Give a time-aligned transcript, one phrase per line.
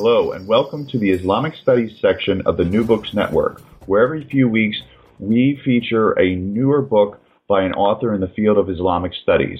[0.00, 4.22] Hello, and welcome to the Islamic Studies section of the New Books Network, where every
[4.22, 4.76] few weeks
[5.18, 9.58] we feature a newer book by an author in the field of Islamic studies.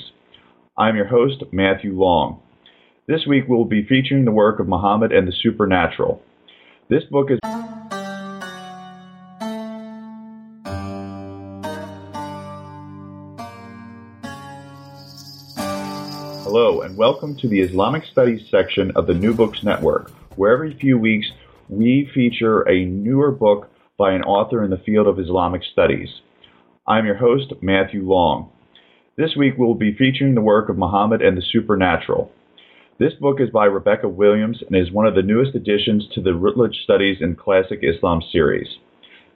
[0.78, 2.40] I'm your host, Matthew Long.
[3.08, 6.22] This week we'll be featuring the work of Muhammad and the Supernatural.
[6.88, 7.40] This book is
[16.44, 20.72] Hello, and welcome to the Islamic Studies section of the New Books Network, where every
[20.78, 21.26] few weeks
[21.68, 26.08] we feature a newer book by an author in the field of Islamic studies.
[26.86, 28.48] I'm your host, Matthew Long.
[29.16, 32.30] This week we'll be featuring the work of Muhammad and the Supernatural.
[33.00, 36.34] This book is by Rebecca Williams and is one of the newest additions to the
[36.34, 38.68] Routledge Studies in Classic Islam series.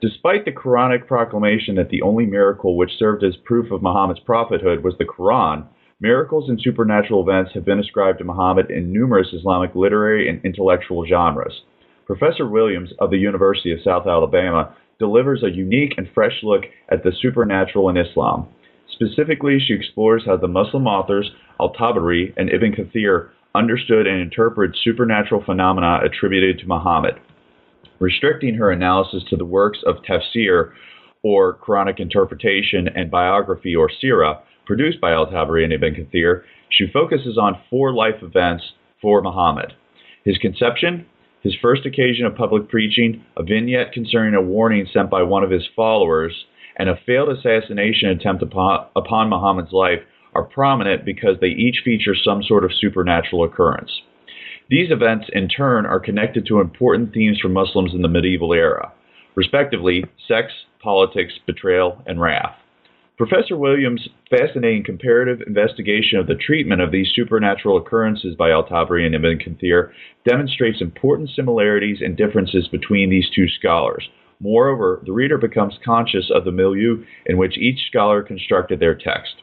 [0.01, 4.85] Despite the Quranic proclamation that the only miracle which served as proof of Muhammad's prophethood
[4.85, 5.65] was the Quran,
[5.99, 11.05] Miracles and supernatural events have been ascribed to Muhammad in numerous Islamic literary and intellectual
[11.05, 11.61] genres.
[12.05, 17.03] Professor Williams of the University of South Alabama delivers a unique and fresh look at
[17.03, 18.47] the supernatural in Islam.
[18.91, 25.43] Specifically, she explores how the Muslim authors Al-Tabari and Ibn Kathir understood and interpreted supernatural
[25.45, 27.15] phenomena attributed to Muhammad.
[27.99, 30.71] Restricting her analysis to the works of tafsir,
[31.21, 37.37] or Quranic interpretation, and biography, or sirah, produced by Al-Tabari and Ibn Kathir, she focuses
[37.37, 38.63] on four life events
[39.01, 39.73] for Muhammad.
[40.23, 41.05] His conception,
[41.41, 45.51] his first occasion of public preaching, a vignette concerning a warning sent by one of
[45.51, 46.45] his followers,
[46.77, 49.99] and a failed assassination attempt upon, upon Muhammad's life
[50.33, 53.91] are prominent because they each feature some sort of supernatural occurrence.
[54.69, 58.91] These events, in turn, are connected to important themes for Muslims in the medieval era,
[59.35, 60.51] respectively sex,
[60.81, 62.55] politics, betrayal, and wrath.
[63.15, 69.13] Professor Williams' fascinating comparative investigation of the treatment of these supernatural occurrences by Al-Tabari and
[69.13, 69.91] Ibn Kathir
[70.27, 74.09] demonstrates important similarities and differences between these two scholars.
[74.39, 79.35] Moreover, the reader becomes conscious of the milieu in which each scholar constructed their text.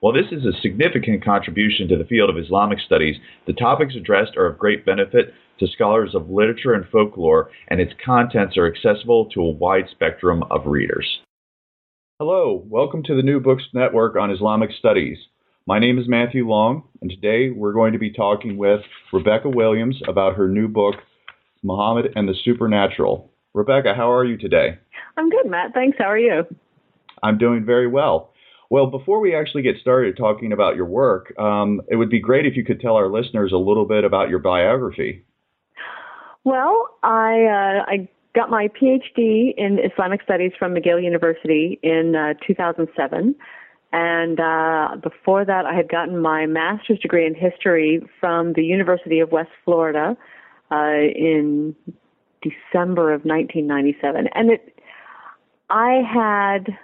[0.00, 4.36] While this is a significant contribution to the field of Islamic studies, the topics addressed
[4.36, 9.30] are of great benefit to scholars of literature and folklore, and its contents are accessible
[9.30, 11.20] to a wide spectrum of readers.
[12.20, 15.18] Hello, welcome to the New Books Network on Islamic Studies.
[15.66, 18.82] My name is Matthew Long, and today we're going to be talking with
[19.12, 20.94] Rebecca Williams about her new book,
[21.64, 23.32] Muhammad and the Supernatural.
[23.52, 24.78] Rebecca, how are you today?
[25.16, 25.74] I'm good, Matt.
[25.74, 25.96] Thanks.
[25.98, 26.46] How are you?
[27.24, 28.30] I'm doing very well.
[28.70, 32.46] Well, before we actually get started talking about your work, um, it would be great
[32.46, 35.24] if you could tell our listeners a little bit about your biography.
[36.44, 42.34] Well, I uh, I got my PhD in Islamic Studies from McGill University in uh,
[42.46, 43.34] 2007.
[43.92, 49.20] And uh, before that, I had gotten my master's degree in history from the University
[49.20, 50.16] of West Florida
[50.72, 50.74] uh,
[51.14, 51.76] in
[52.42, 54.28] December of 1997.
[54.34, 54.78] And it,
[55.70, 56.76] I had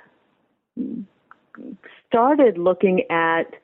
[2.06, 3.55] started looking at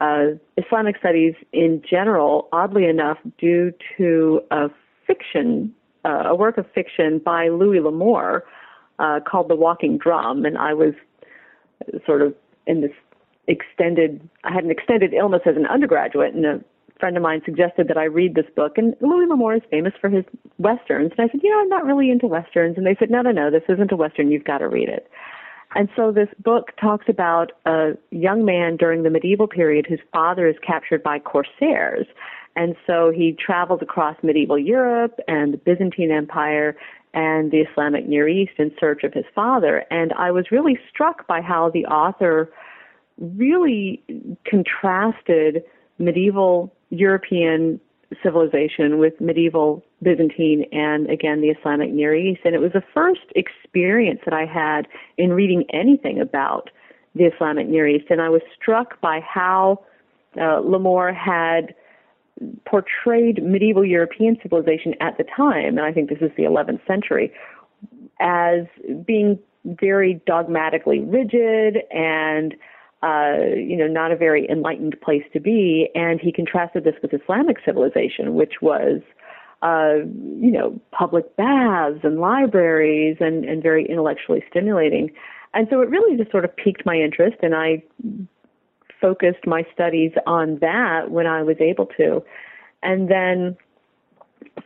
[0.00, 4.70] uh, Islamic studies in general, oddly enough, due to a
[5.06, 5.72] fiction
[6.04, 8.44] uh, a work of fiction by Louis L'Amour
[8.98, 10.94] uh, called The Walking Drum, and I was
[12.06, 12.34] sort of
[12.66, 12.92] in this
[13.46, 14.28] extended.
[14.44, 16.60] I had an extended illness as an undergraduate, and a
[16.98, 18.76] friend of mine suggested that I read this book.
[18.76, 20.24] And Louis L'Amour is famous for his
[20.58, 22.76] westerns, and I said, you know, I'm not really into westerns.
[22.76, 24.30] And they said, no, no, no, this isn't a western.
[24.30, 25.08] You've got to read it.
[25.74, 30.48] And so this book talks about a young man during the medieval period whose father
[30.48, 32.06] is captured by corsairs.
[32.58, 36.76] And so he traveled across medieval Europe and the Byzantine Empire
[37.14, 39.84] and the Islamic Near East in search of his father.
[39.92, 42.50] And I was really struck by how the author
[43.16, 44.02] really
[44.44, 45.62] contrasted
[46.00, 47.80] medieval European
[48.24, 52.40] civilization with medieval Byzantine and again the Islamic Near East.
[52.44, 56.70] And it was the first experience that I had in reading anything about
[57.14, 58.06] the Islamic Near East.
[58.10, 59.84] And I was struck by how
[60.40, 60.60] uh,
[61.12, 61.74] had
[62.64, 67.32] portrayed medieval European civilization at the time, and I think this is the 11th century,
[68.20, 68.64] as
[69.04, 72.54] being very dogmatically rigid and
[73.02, 75.88] uh, you know, not a very enlightened place to be.
[75.94, 79.00] And he contrasted this with Islamic civilization, which was,
[79.62, 80.04] uh,
[80.40, 85.12] you know, public baths and libraries and, and very intellectually stimulating.
[85.54, 87.82] And so it really just sort of piqued my interest, and I
[89.00, 92.22] focused my studies on that when I was able to.
[92.82, 93.56] And then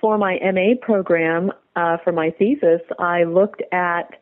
[0.00, 4.14] for my MA program, uh, for my thesis, I looked at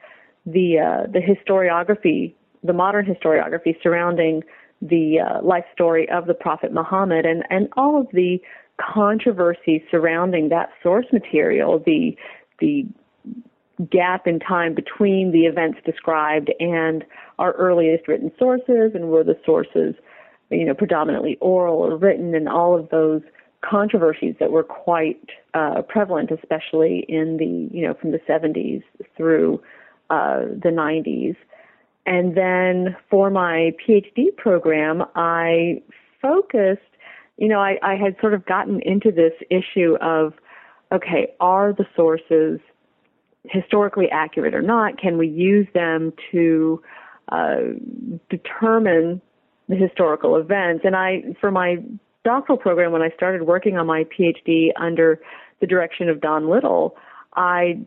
[0.47, 4.43] the uh, the historiography, the modern historiography surrounding
[4.81, 8.41] the uh, life story of the Prophet Muhammad, and and all of the
[8.81, 12.17] controversy surrounding that source material, the
[12.61, 12.87] the
[13.91, 17.05] gap in time between the events described and
[17.39, 19.95] our earliest written sources, and were the sources,
[20.51, 23.23] you know, predominantly oral or written, and all of those
[23.63, 25.21] controversies that were quite
[25.55, 28.83] uh, prevalent, especially in the you know from the 70s
[29.17, 29.61] through
[30.11, 31.37] uh, the 90s.
[32.07, 35.83] And then for my PhD program, I
[36.21, 36.81] focused.
[37.37, 40.35] You know, I, I had sort of gotten into this issue of,
[40.93, 42.61] okay, are the sources
[43.45, 44.99] historically accurate or not?
[44.99, 46.83] Can we use them to
[47.31, 47.59] uh,
[48.29, 49.21] determine
[49.69, 50.85] the historical events?
[50.85, 51.77] And I, for my
[52.25, 55.21] doctoral program, when I started working on my PhD under
[55.61, 56.97] the direction of Don Little,
[57.35, 57.81] I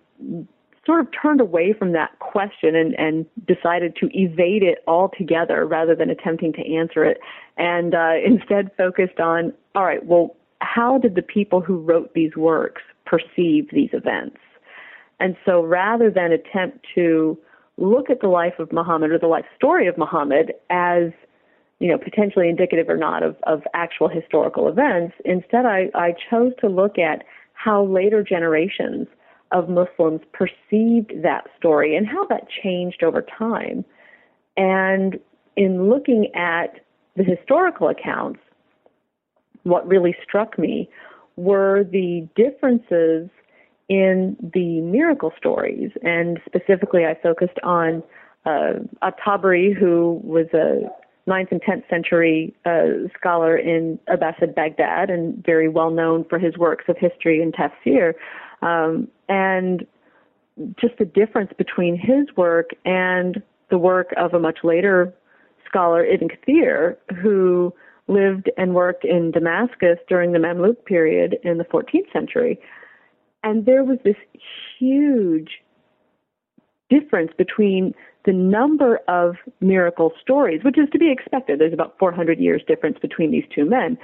[0.86, 5.96] sort of turned away from that question and, and decided to evade it altogether rather
[5.96, 7.20] than attempting to answer it,
[7.58, 12.36] and uh, instead focused on, all right, well, how did the people who wrote these
[12.36, 14.38] works perceive these events?
[15.24, 17.40] And so rather than attempt to
[17.78, 21.12] look at the life of Muhammad or the life story of Muhammad as
[21.80, 25.16] you know, potentially indicative or not of, of actual historical events.
[25.26, 27.24] Instead, I, I chose to look at
[27.54, 29.08] how later generations
[29.52, 33.84] of Muslims perceived that story and how that changed over time.
[34.58, 35.20] And
[35.56, 36.82] in looking at
[37.16, 38.40] the historical accounts,
[39.64, 40.90] what really struck me
[41.38, 43.30] were the differences
[43.90, 45.92] in the miracle stories.
[46.02, 48.04] And specifically, I focused on
[48.46, 48.74] uh,
[49.80, 50.90] who was a
[51.30, 56.58] 9th and 10th century uh, scholar in Abbasid Baghdad and very well known for his
[56.58, 58.14] works of history and tafsir.
[58.62, 59.86] Um, and
[60.80, 65.14] just the difference between his work and the work of a much later
[65.68, 67.74] scholar, Ibn Kathir, who
[68.08, 72.60] lived and worked in Damascus during the Mamluk period in the 14th century.
[73.44, 74.16] And there was this
[74.80, 75.62] huge
[76.90, 77.94] difference between
[78.26, 81.60] the number of miracle stories, which is to be expected.
[81.60, 83.98] There's about 400 years difference between these two men.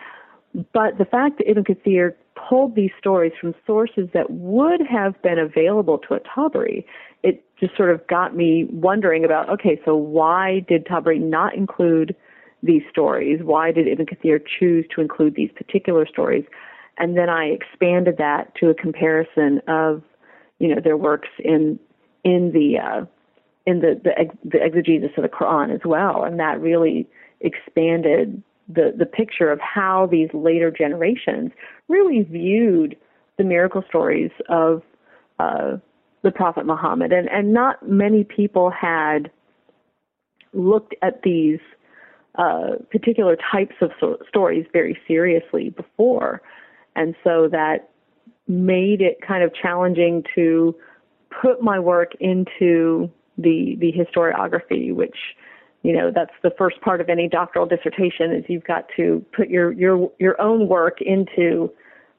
[0.74, 5.38] But the fact that Ibn Kathir pulled these stories from sources that would have been
[5.38, 6.86] available to At-Tabari,
[7.24, 12.16] it just sort of got me wondering about, okay, so why did Tabari not include
[12.64, 13.40] these stories?
[13.44, 16.46] Why did Ibn Kathir choose to include these particular stories?
[17.00, 20.04] And then I expanded that to a comparison of,
[20.60, 21.80] you know, their works in
[22.24, 23.06] in the uh,
[23.66, 24.12] in the, the,
[24.44, 27.08] the exegesis of the Quran as well, and that really
[27.42, 31.52] expanded the the picture of how these later generations
[31.88, 32.96] really viewed
[33.38, 34.84] the miracle stories of
[35.40, 35.78] uh,
[36.22, 39.32] the Prophet Muhammad, and and not many people had
[40.54, 41.60] looked at these
[42.36, 46.42] uh, particular types of so- stories very seriously before,
[46.96, 47.90] and so that
[48.48, 50.76] made it kind of challenging to
[51.42, 55.16] put my work into the the historiography, which
[55.84, 59.50] you know that's the first part of any doctoral dissertation is you've got to put
[59.50, 61.72] your your your own work into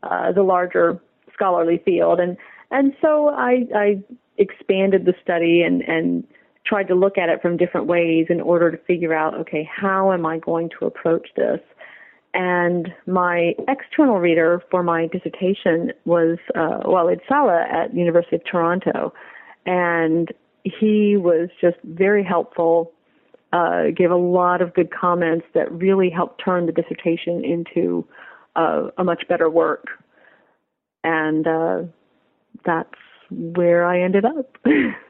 [0.02, 1.00] uh, the larger
[1.34, 2.20] scholarly field.
[2.20, 2.36] And
[2.70, 4.02] and so I, I
[4.38, 6.24] expanded the study and and
[6.64, 10.12] tried to look at it from different ways in order to figure out okay how
[10.12, 11.60] am I going to approach this
[12.34, 19.12] and my external reader for my dissertation was uh, Walid Saleh at University of Toronto
[19.66, 20.32] and
[20.64, 22.92] he was just very helpful,
[23.52, 28.06] uh, gave a lot of good comments that really helped turn the dissertation into
[28.56, 29.86] uh, a much better work.
[31.02, 31.82] And uh,
[32.64, 32.88] that's
[33.30, 34.56] where I ended up.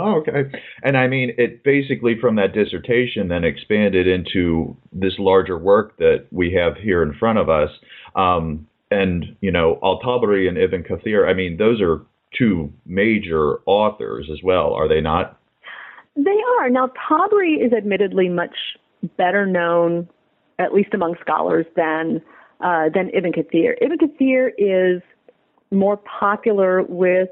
[0.00, 0.50] oh, okay.
[0.82, 6.26] And I mean, it basically from that dissertation then expanded into this larger work that
[6.30, 7.70] we have here in front of us.
[8.14, 12.02] Um, and, you know, Al Tabari and Ibn Kathir, I mean, those are
[12.36, 15.38] two major authors as well, are they not?
[16.16, 16.70] They are.
[16.70, 18.56] Now, Tabari is admittedly much
[19.16, 20.08] better known,
[20.58, 22.20] at least among scholars, than
[22.60, 23.74] uh, than Ibn Kathir.
[23.80, 25.00] Ibn Kathir is
[25.70, 27.28] more popular with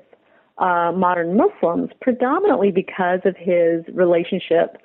[0.58, 4.78] uh, modern Muslims, predominantly because of his relationship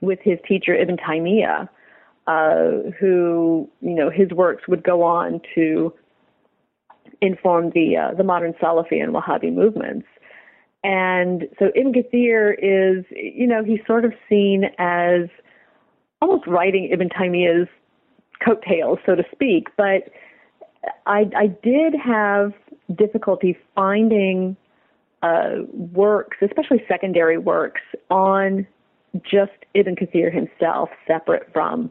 [0.00, 1.68] with his teacher Ibn Taymiyyah,
[2.26, 5.92] uh, who you know his works would go on to
[7.20, 10.06] inform the uh, the modern Salafi and Wahhabi movements.
[10.82, 15.30] And so Ibn Kathir is, you know, he's sort of seen as
[16.20, 17.68] almost writing Ibn Taymiyyah's
[18.44, 19.68] coattails, so to speak.
[19.78, 20.10] But
[21.06, 22.52] I, I did have
[22.94, 24.58] difficulty finding
[25.24, 28.66] uh, works, especially secondary works, on
[29.22, 31.90] just Ibn Kathir himself, separate from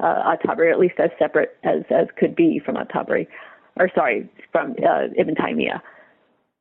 [0.00, 3.28] uh, At-Tabari, or at least as separate as, as could be from At-Tabari,
[3.76, 5.80] or sorry, from uh, Ibn Taymiyyah.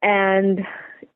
[0.03, 0.59] And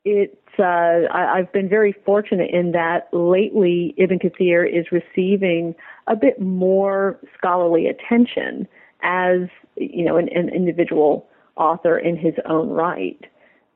[0.05, 5.75] it's uh, I, I've been very fortunate in that lately Ibn Kathir is receiving
[6.07, 8.67] a bit more scholarly attention
[9.03, 13.19] as you know an, an individual author in his own right,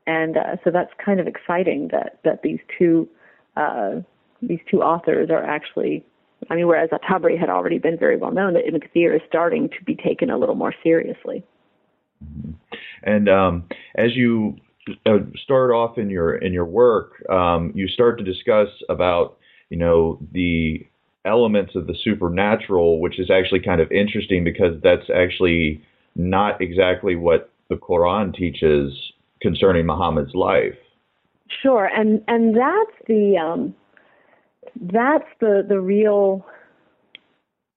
[0.06, 3.08] and uh, so that's kind of exciting that that these two
[3.56, 3.96] uh,
[4.42, 6.04] these two authors are actually.
[6.48, 9.68] I mean, whereas At-Tabari had already been very well known, that Ibn Kathir is starting
[9.68, 11.44] to be taken a little more seriously.
[13.02, 13.64] And um,
[13.94, 14.56] as you
[15.04, 19.36] uh, start off in your in your work, um, you start to discuss about
[19.68, 20.86] you know the
[21.24, 25.82] elements of the supernatural, which is actually kind of interesting because that's actually
[26.16, 28.92] not exactly what the Quran teaches
[29.40, 30.76] concerning Muhammad's life.
[31.62, 33.74] Sure, and and that's the um,
[34.80, 36.46] that's the the real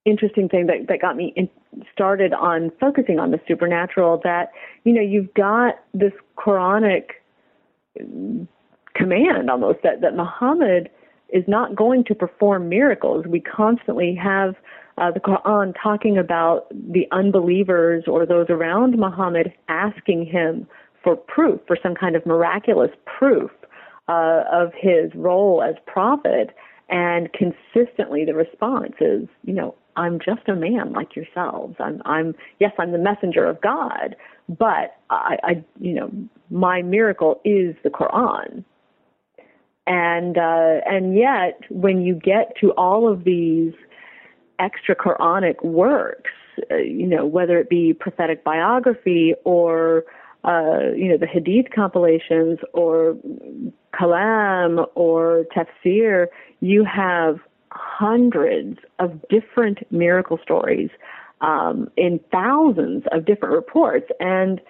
[0.06, 1.50] interesting thing that that got me in,
[1.92, 4.22] started on focusing on the supernatural.
[4.24, 4.52] That
[4.84, 7.10] you know you've got this Quranic
[8.96, 10.90] command almost that that Muhammad
[11.30, 13.26] is not going to perform miracles.
[13.28, 14.56] We constantly have
[15.00, 20.68] uh, the Quran talking about the unbelievers or those around Muhammad asking him
[21.04, 23.52] for proof, for some kind of miraculous proof
[24.08, 26.52] uh, of his role as prophet.
[26.90, 31.76] And consistently, the response is, you know, I'm just a man like yourselves.
[31.80, 34.16] I'm, I'm, yes, I'm the messenger of God,
[34.50, 36.12] but I, I you know,
[36.50, 38.64] my miracle is the Quran
[39.86, 43.74] and uh, and yet when you get to all of these
[44.60, 46.32] extra Quranic works,
[46.72, 50.06] uh, you know whether it be prophetic biography or
[50.44, 53.16] uh, you know the Hadith compilations or
[53.94, 56.28] Kalam or Tafsir,
[56.60, 57.40] you have
[57.72, 60.90] hundreds of different miracle stories
[61.42, 64.10] um, in thousands of different reports.
[64.20, 64.62] And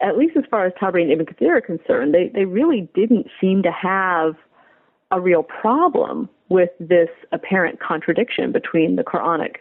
[0.00, 3.26] at least as far as Tabari and Ibn Kathir are concerned, they, they really didn't
[3.40, 4.34] seem to have
[5.10, 9.56] a real problem with this apparent contradiction between the Quranic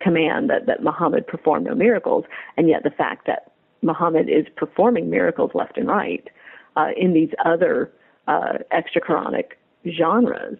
[0.00, 2.24] command that, that Muhammad performed no miracles
[2.56, 3.51] and yet the fact that
[3.82, 6.28] Muhammad is performing miracles left and right
[6.76, 7.92] uh, in these other
[8.28, 9.52] uh, extra Quranic
[9.98, 10.58] genres.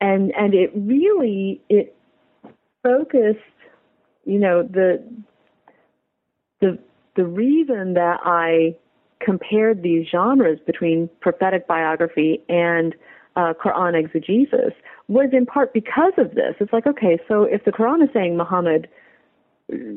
[0.00, 1.96] And and it really it
[2.82, 3.38] focused,
[4.24, 5.02] you know, the
[6.60, 6.78] the
[7.16, 8.76] the reason that I
[9.20, 12.94] compared these genres between prophetic biography and
[13.36, 14.72] uh, Quran exegesis
[15.08, 16.54] was in part because of this.
[16.60, 18.88] It's like, okay, so if the Quran is saying Muhammad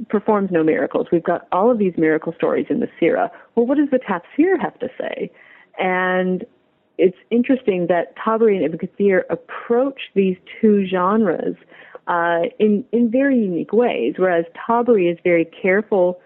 [0.09, 3.29] performs no miracles, we've got all of these miracle stories in the Sirah.
[3.55, 5.31] Well, what does the Tafsir have to say?
[5.77, 6.45] And
[6.97, 11.55] it's interesting that Tabari and Ibn Kathir approach these two genres
[12.07, 14.15] uh, in in very unique ways.
[14.17, 16.19] Whereas Tabari is very careful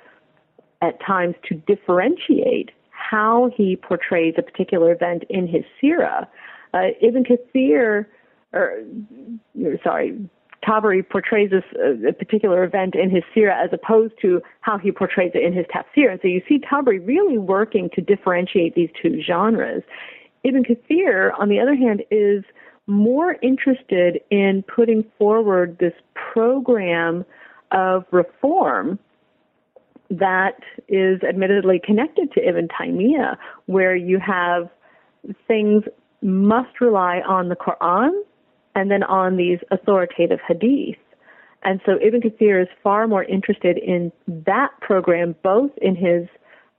[0.81, 6.27] at times to differentiate how he portrays a particular event in his sirah.
[6.73, 8.07] Uh, Ibn Kathir,
[8.53, 8.79] or
[9.83, 10.17] sorry,
[10.65, 15.31] Tabari portrays this, uh, particular event in his sirah as opposed to how he portrays
[15.33, 16.11] it in his tafsir.
[16.11, 19.83] And so you see Tabari really working to differentiate these two genres.
[20.43, 22.43] Ibn Kathir, on the other hand, is
[22.87, 27.25] more interested in putting forward this program
[27.71, 28.99] of reform
[30.09, 34.69] that is admittedly connected to Ibn Taymiyyah, where you have
[35.47, 35.83] things
[36.21, 38.11] must rely on the Quran
[38.75, 40.97] and then on these authoritative hadith.
[41.63, 46.27] And so Ibn Kathir is far more interested in that program, both in his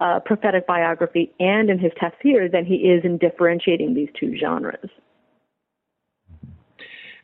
[0.01, 4.91] uh, prophetic biography and in his tafsir, than he is in differentiating these two genres.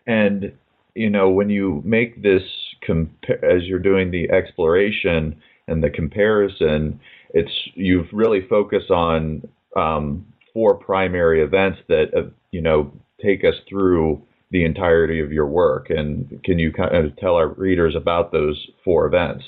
[0.07, 0.53] And,
[0.95, 2.43] you know, when you make this,
[2.87, 3.13] comp-
[3.43, 7.01] as you're doing the exploration, and the comparison,
[7.33, 13.55] it's you've really focused on um, four primary events that uh, you know take us
[13.69, 14.21] through
[14.51, 15.91] the entirety of your work.
[15.91, 19.45] And can you kind of tell our readers about those four events?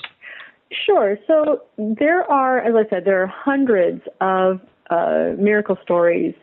[0.85, 1.17] Sure.
[1.27, 6.33] So there are, as I said, there are hundreds of uh, miracle stories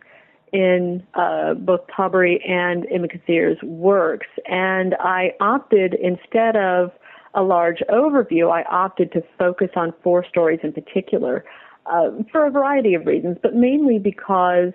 [0.52, 6.90] in uh, both Tabari and Ibn Kathir's works, and I opted instead of
[7.34, 11.44] a large overview, I opted to focus on four stories in particular
[11.86, 14.72] uh, for a variety of reasons, but mainly because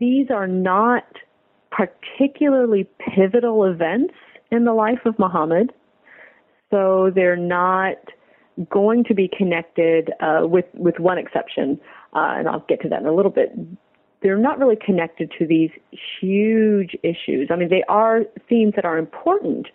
[0.00, 1.04] these are not
[1.74, 4.14] particularly pivotal events
[4.50, 5.72] in the life of Muhammad.
[6.70, 7.96] So they're not
[8.70, 11.80] going to be connected uh, with with one exception,
[12.14, 13.52] uh, and I'll get to that in a little bit.
[14.22, 15.70] They're not really connected to these
[16.20, 17.48] huge issues.
[17.50, 19.66] I mean, they are themes that are important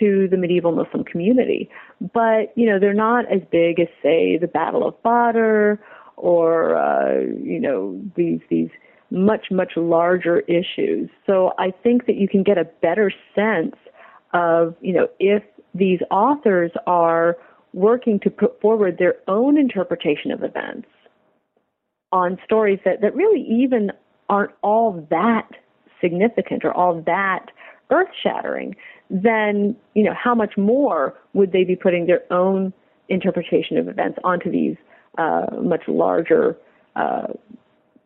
[0.00, 1.70] to the medieval Muslim community,
[2.12, 5.74] but you know they're not as big as say the Battle of Badr
[6.16, 8.70] or uh, you know these these
[9.12, 11.10] much much larger issues.
[11.26, 13.76] So I think that you can get a better sense
[14.32, 15.42] of you know if
[15.74, 17.36] these authors are
[17.72, 20.88] working to put forward their own interpretation of events
[22.12, 23.90] on stories that, that really even
[24.28, 25.48] aren't all that
[26.00, 27.46] significant or all that
[27.90, 28.74] earth shattering,
[29.10, 32.72] then, you know, how much more would they be putting their own
[33.08, 34.76] interpretation of events onto these
[35.18, 36.56] uh, much larger
[36.96, 37.26] uh,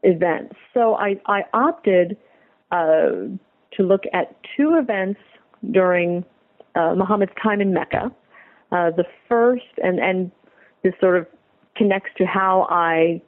[0.07, 0.55] events?
[0.73, 2.17] So I, I opted
[2.71, 3.29] uh,
[3.73, 5.21] to look at two events
[5.71, 6.25] during
[6.75, 8.11] uh, Muhammad's time in Mecca.
[8.73, 10.31] Uh, the first, and, and
[10.83, 11.27] this sort of
[11.77, 13.21] connects to how I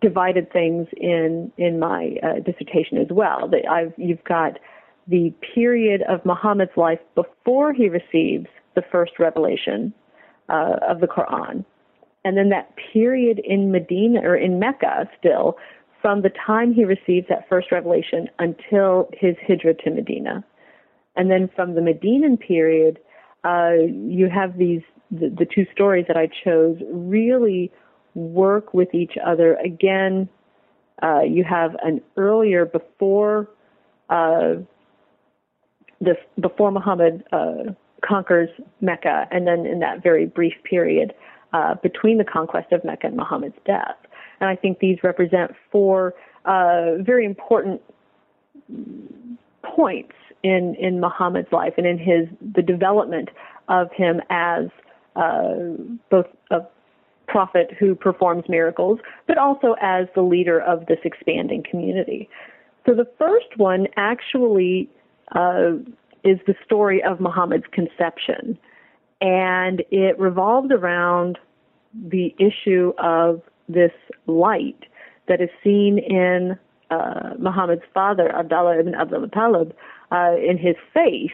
[0.00, 3.48] divided things in in my uh, dissertation as well.
[3.48, 4.58] That I've you've got
[5.06, 9.92] the period of Muhammad's life before he receives the first revelation
[10.48, 11.64] uh, of the Quran,
[12.24, 15.56] and then that period in Medina or in Mecca still
[16.02, 20.44] from the time he receives that first revelation until his hijrah to Medina.
[21.16, 22.98] And then from the Medinan period,
[23.44, 27.70] uh, you have these the, the two stories that I chose really
[28.14, 29.56] work with each other.
[29.56, 30.28] Again,
[31.02, 33.48] uh, you have an earlier before
[34.08, 34.54] uh,
[36.00, 37.72] this before Muhammad uh,
[38.04, 38.48] conquers
[38.80, 41.14] Mecca, and then in that very brief period
[41.52, 43.96] uh, between the conquest of Mecca and Muhammad's death.
[44.42, 47.80] And I think these represent four uh, very important
[49.62, 53.30] points in in Muhammad's life and in his the development
[53.68, 54.64] of him as
[55.14, 55.54] uh,
[56.10, 56.62] both a
[57.28, 62.28] prophet who performs miracles, but also as the leader of this expanding community.
[62.84, 64.90] So the first one actually
[65.36, 65.74] uh,
[66.24, 68.58] is the story of Muhammad's conception,
[69.20, 71.38] and it revolves around
[71.94, 73.40] the issue of
[73.72, 73.92] this
[74.26, 74.84] light
[75.28, 76.58] that is seen in
[76.90, 79.74] uh, Muhammad's father, Abdullah ibn Abdul Talib,
[80.10, 81.30] uh, in his face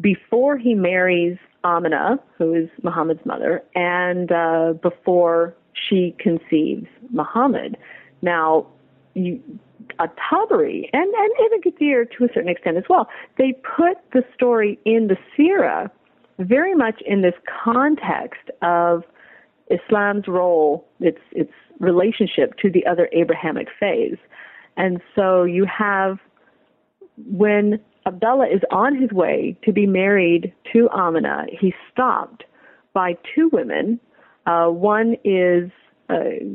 [0.00, 7.76] before he marries Amina, who is Muhammad's mother, and uh, before she conceives Muhammad.
[8.22, 8.66] Now,
[9.14, 9.40] you,
[9.98, 13.08] Tabari and, and Ibn Kathir to a certain extent as well,
[13.38, 15.90] they put the story in the Sirah
[16.38, 17.34] very much in this
[17.64, 19.02] context of
[19.70, 24.20] Islam's role, its its relationship to the other Abrahamic faiths.
[24.76, 26.18] And so you have
[27.16, 32.44] when Abdullah is on his way to be married to Amina, he's stopped
[32.92, 33.98] by two women.
[34.46, 35.70] Uh, one is
[36.08, 36.54] uh,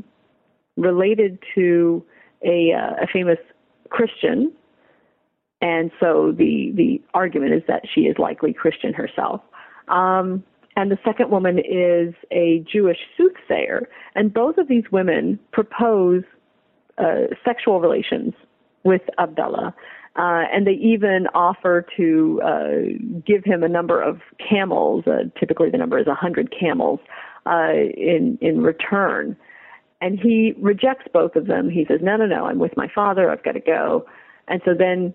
[0.77, 2.03] related to
[2.43, 3.37] a, uh, a famous
[3.89, 4.51] Christian,
[5.61, 9.41] and so the the argument is that she is likely Christian herself.
[9.89, 10.43] Um,
[10.75, 16.23] and the second woman is a Jewish soothsayer, and both of these women propose
[16.97, 18.33] uh, sexual relations
[18.83, 19.73] with Abdullah.
[20.17, 25.05] Uh, and they even offer to uh, give him a number of camels.
[25.07, 26.99] Uh, typically, the number is a hundred camels
[27.45, 29.37] uh, in in return.
[30.01, 31.69] And he rejects both of them.
[31.69, 32.45] He says, "No, no, no.
[32.45, 33.31] I'm with my father.
[33.31, 34.05] I've got to go."
[34.49, 35.13] And so then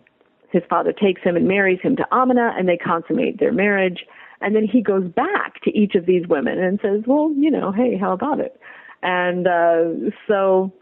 [0.50, 4.06] his father takes him and marries him to Amina, and they consummate their marriage.
[4.40, 7.72] And then he goes back to each of these women and says, "Well, you know,
[7.72, 8.60] hey, how about it?"
[9.02, 10.72] And uh, so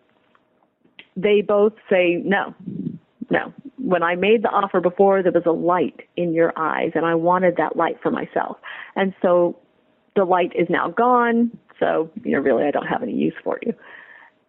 [1.16, 2.54] they both say no
[3.30, 3.52] no.
[3.78, 7.14] When I made the offer before, there was a light in your eyes, and I
[7.14, 8.56] wanted that light for myself.
[8.96, 9.58] And so
[10.16, 13.58] the light is now gone, so, you know, really I don't have any use for
[13.66, 13.74] you.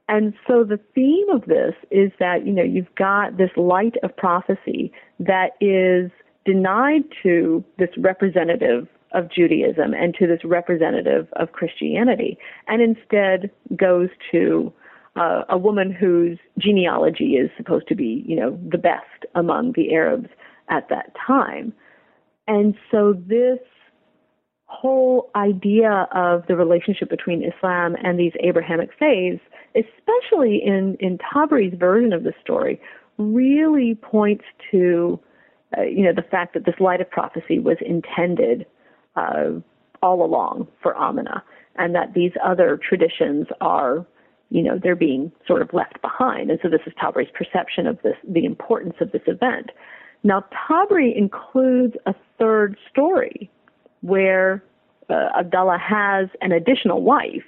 [0.08, 4.16] And so the theme of this is that, you know, you've got this light of
[4.16, 6.12] prophecy that is
[6.46, 14.10] denied to this representative of Judaism and to this representative of Christianity, and instead goes
[14.32, 14.72] to
[15.16, 19.94] uh, a woman whose genealogy is supposed to be, you know, the best among the
[19.94, 20.30] Arabs
[20.70, 21.74] at that time.
[22.48, 23.60] And so this
[24.68, 29.42] whole idea of the relationship between Islam and these Abrahamic faiths,
[29.76, 32.82] especially in, in Tabari's version of the story,
[33.18, 35.20] really points to,
[35.78, 38.66] uh, you know, the fact that this light of prophecy was intended
[39.16, 39.52] uh,
[40.02, 41.44] all along for Amina,
[41.78, 44.06] and that these other traditions are,
[44.50, 46.52] you know, they're being sort of left behind.
[46.52, 49.72] And so this is Tabari's perception of this, the importance of this event.
[50.24, 53.50] Now, Tabari includes a third story
[54.02, 54.64] where
[55.10, 57.44] uh, Abdullah has an additional wife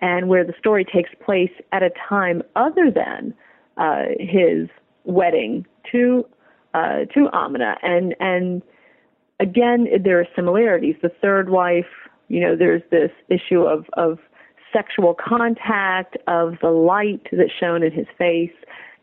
[0.00, 3.34] and where the story takes place at a time other than
[3.76, 4.68] uh, his
[5.04, 6.26] wedding to
[6.74, 8.62] uh, to Amina, and and
[9.40, 10.96] again there are similarities.
[11.02, 11.86] The third wife,
[12.28, 14.18] you know, there's this issue of of
[14.72, 18.52] sexual contact, of the light that's shown in his face,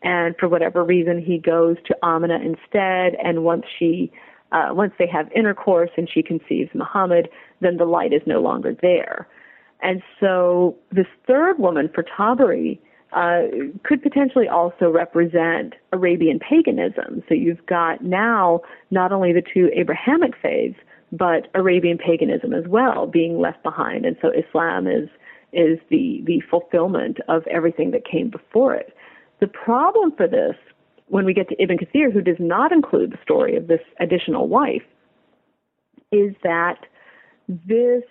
[0.02, 3.16] and for whatever reason he goes to Amina instead.
[3.22, 4.12] And once she
[4.52, 7.28] uh, once they have intercourse and she conceives Muhammad,
[7.60, 9.26] then the light is no longer there.
[9.82, 12.78] And so this third woman for Tabari
[13.12, 13.42] uh,
[13.84, 17.22] could potentially also represent Arabian paganism.
[17.28, 20.78] So you've got now not only the two Abrahamic faiths,
[21.12, 24.04] but Arabian paganism as well being left behind.
[24.04, 25.08] And so Islam is
[25.52, 28.92] is the the fulfillment of everything that came before it.
[29.40, 30.56] The problem for this,
[31.06, 34.48] when we get to Ibn Kathir, who does not include the story of this additional
[34.48, 34.82] wife,
[36.10, 36.78] is that
[37.48, 38.02] this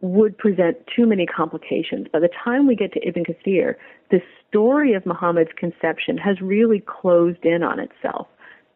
[0.00, 2.06] would present too many complications.
[2.12, 3.74] By the time we get to Ibn Kathir,
[4.10, 8.28] the story of Muhammad's conception has really closed in on itself.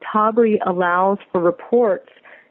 [0.03, 2.11] Tabari allows for reports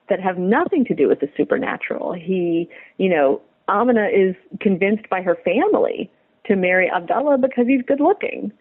[0.10, 2.14] that have nothing to do with the supernatural.
[2.14, 6.10] He, you know, Amina is convinced by her family
[6.46, 8.52] to marry Abdullah because he's good looking.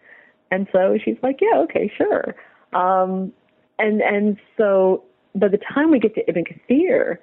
[0.51, 2.35] And so she's like, yeah, okay, sure.
[2.73, 3.31] Um,
[3.79, 5.03] and, and so
[5.35, 7.17] by the time we get to Ibn Kathir,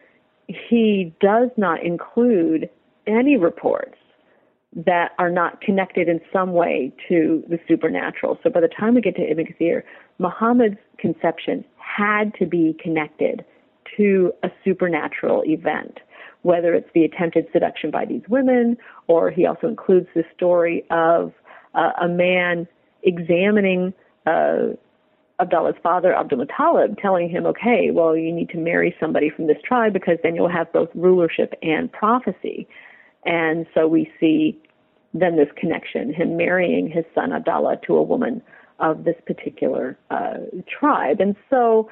[0.48, 2.70] he does not include
[3.08, 3.96] any reports
[4.76, 8.38] that are not connected in some way to the supernatural.
[8.42, 9.82] So by the time we get to Ibn Kathir,
[10.18, 13.44] Muhammad's conception had to be connected
[13.96, 15.98] to a supernatural event,
[16.42, 21.32] whether it's the attempted seduction by these women, or he also includes the story of
[21.74, 22.68] uh, a man
[23.02, 23.94] examining
[24.26, 24.74] uh,
[25.40, 29.58] Abdullah's father, Abdul Muttalib, telling him, okay, well, you need to marry somebody from this
[29.64, 32.68] tribe because then you'll have both rulership and prophecy.
[33.24, 34.58] And so we see
[35.14, 38.42] then this connection, him marrying his son Abdallah to a woman
[38.78, 40.34] of this particular uh,
[40.68, 41.20] tribe.
[41.20, 41.90] And so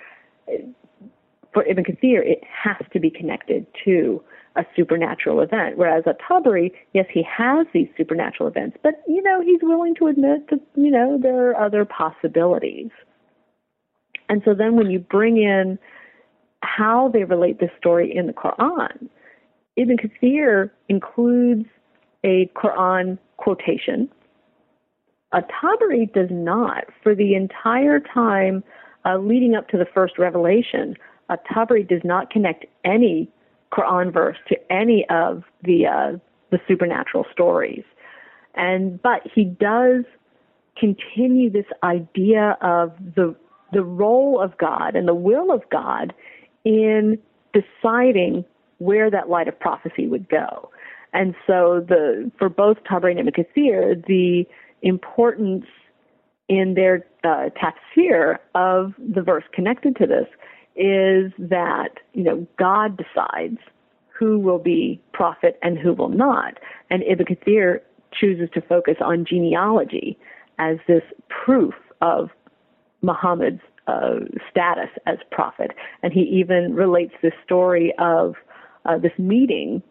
[1.53, 4.23] for Ibn Kathir, it has to be connected to
[4.57, 5.77] a supernatural event.
[5.77, 10.49] Whereas at-Tabari, yes, he has these supernatural events, but you know, he's willing to admit
[10.51, 12.91] that, you know, there are other possibilities.
[14.29, 15.79] And so then when you bring in
[16.63, 19.09] how they relate this story in the Quran,
[19.77, 21.67] Ibn Kathir includes
[22.25, 24.09] a Quran quotation.
[25.33, 26.85] At-Tabari does not.
[27.03, 28.65] For the entire time
[29.05, 30.97] uh, leading up to the first revelation,
[31.29, 33.29] at-Tabari does not connect any
[33.73, 36.19] Quran verse to any of the uh,
[36.51, 37.83] the supernatural stories,
[38.55, 40.05] and but he does
[40.79, 43.35] continue this idea of the
[43.73, 46.15] the role of God and the will of God
[46.65, 47.19] in
[47.53, 48.45] deciding
[48.79, 50.71] where that light of prophecy would go.
[51.13, 54.45] And so the for both Tabari and Kathir, the
[54.83, 55.65] importance
[56.49, 60.27] in their uh, tafsir of the verse connected to this
[60.77, 63.59] is that you know God decides
[64.09, 66.59] who will be prophet and who will not,
[66.91, 67.81] and Ibn Kathir
[68.13, 70.19] chooses to focus on genealogy
[70.59, 72.31] as this proof of
[73.03, 75.71] Muhammad's uh, status as prophet,
[76.03, 78.35] and he even relates this story of
[78.87, 79.83] uh, this meeting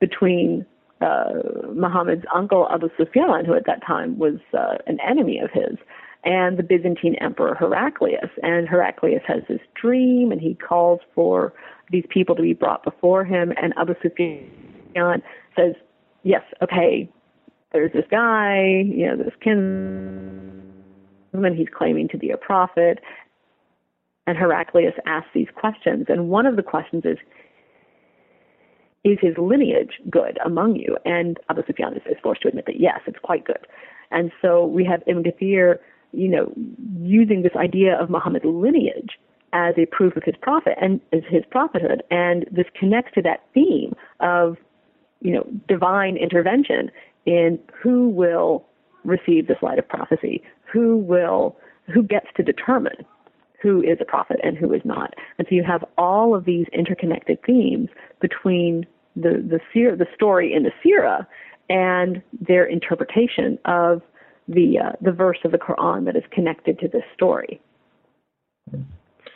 [0.00, 0.66] between
[1.00, 1.32] uh,
[1.74, 5.78] Muhammad's uncle Abu Sufyan, who at that time was uh, an enemy of his,
[6.24, 8.30] and the Byzantine Emperor Heraclius.
[8.42, 11.52] And Heraclius has this dream, and he calls for
[11.90, 13.52] these people to be brought before him.
[13.60, 15.22] And Abu Sufyan
[15.56, 15.74] says,
[16.22, 17.08] "Yes, okay,
[17.72, 20.62] there's this guy, you know, this kinsman.
[21.56, 23.00] He's claiming to be a prophet."
[24.26, 27.18] And Heraclius asks these questions, and one of the questions is,
[29.04, 30.96] is his lineage good among you?
[31.04, 33.66] And Abu Sufyan is, forced to admit that yes, it's quite good.
[34.10, 35.78] And so we have Ibn Kathir,
[36.12, 36.52] you know,
[37.00, 39.18] using this idea of Muhammad's lineage
[39.52, 42.02] as a proof of his prophet and as his prophethood.
[42.10, 44.56] And this connects to that theme of,
[45.20, 46.90] you know, divine intervention
[47.26, 48.64] in who will
[49.04, 51.56] receive this light of prophecy, who will,
[51.92, 53.04] who gets to determine
[53.62, 55.14] who is a prophet and who is not.
[55.38, 57.88] And so you have all of these interconnected themes
[58.20, 61.26] between the the, seer, the story in the Sira
[61.68, 64.02] and their interpretation of
[64.48, 67.60] the uh, the verse of the Quran that is connected to this story.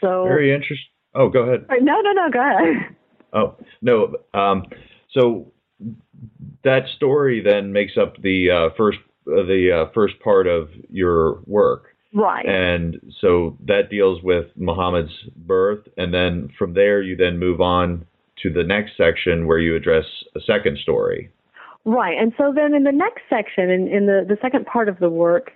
[0.00, 0.90] So very interesting.
[1.14, 1.66] Oh, go ahead.
[1.80, 2.30] No, no, no.
[2.30, 2.96] Go ahead.
[3.32, 4.14] Oh no.
[4.32, 4.62] Um,
[5.10, 5.52] so
[6.64, 11.40] that story then makes up the uh, first uh, the uh, first part of your
[11.44, 11.95] work.
[12.16, 12.46] Right.
[12.46, 18.06] And so that deals with Muhammad's birth, and then from there you then move on
[18.42, 21.30] to the next section where you address a second story.
[21.84, 22.16] Right.
[22.18, 25.10] And so then in the next section, in, in the, the second part of the
[25.10, 25.52] work,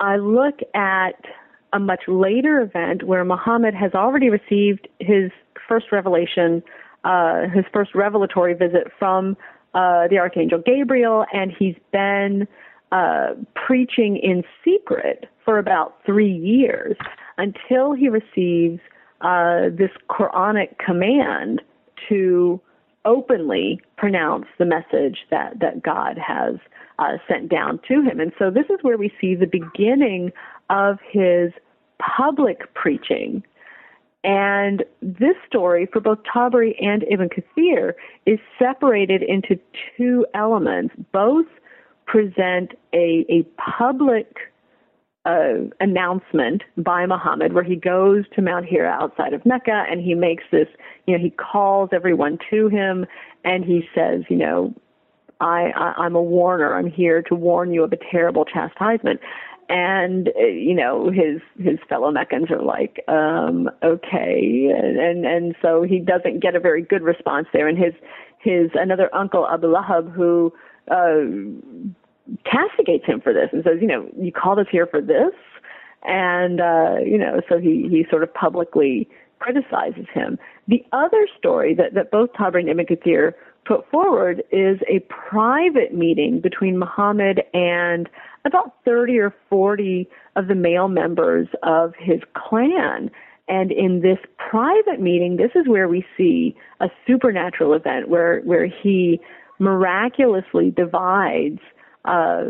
[0.00, 1.20] I look at
[1.74, 5.30] a much later event where Muhammad has already received his
[5.68, 6.62] first revelation,
[7.04, 9.36] uh, his first revelatory visit from
[9.74, 12.48] uh, the Archangel Gabriel, and he's been
[12.90, 16.96] uh, preaching in secret for about three years
[17.38, 18.80] until he receives
[19.20, 21.62] uh, this Quranic command
[22.08, 22.60] to
[23.04, 26.56] openly pronounce the message that, that God has
[26.98, 28.20] uh, sent down to him.
[28.20, 30.32] And so this is where we see the beginning
[30.70, 31.52] of his
[31.98, 33.42] public preaching.
[34.22, 37.92] And this story for both Tabari and Ibn Kathir
[38.24, 39.58] is separated into
[39.96, 40.94] two elements.
[41.12, 41.46] Both
[42.06, 43.44] present a, a
[43.78, 44.36] public
[45.24, 50.14] uh, announcement by Muhammad where he goes to Mount Hira outside of Mecca and he
[50.14, 50.68] makes this,
[51.06, 53.06] you know, he calls everyone to him
[53.44, 54.74] and he says, you know,
[55.40, 56.76] I, I I'm a warner.
[56.76, 59.20] I'm here to warn you of a terrible chastisement.
[59.68, 65.54] And uh, you know his his fellow Meccans are like, um, okay, and, and and
[65.62, 67.66] so he doesn't get a very good response there.
[67.66, 67.94] And his
[68.40, 70.52] his another uncle Abu Lahab who
[70.90, 71.94] uh,
[72.44, 75.34] castigates him for this and says, you know, you called us here for this,
[76.02, 79.08] and uh, you know, so he he sort of publicly
[79.38, 80.38] criticizes him.
[80.68, 83.32] The other story that that both Tabari and Ibn Kathir
[83.64, 88.08] put forward is a private meeting between Muhammad and
[88.44, 93.10] about 30 or 40 of the male members of his clan.
[93.48, 98.66] And in this private meeting, this is where we see a supernatural event where, where
[98.66, 99.20] he
[99.58, 101.60] miraculously divides
[102.04, 102.44] uh,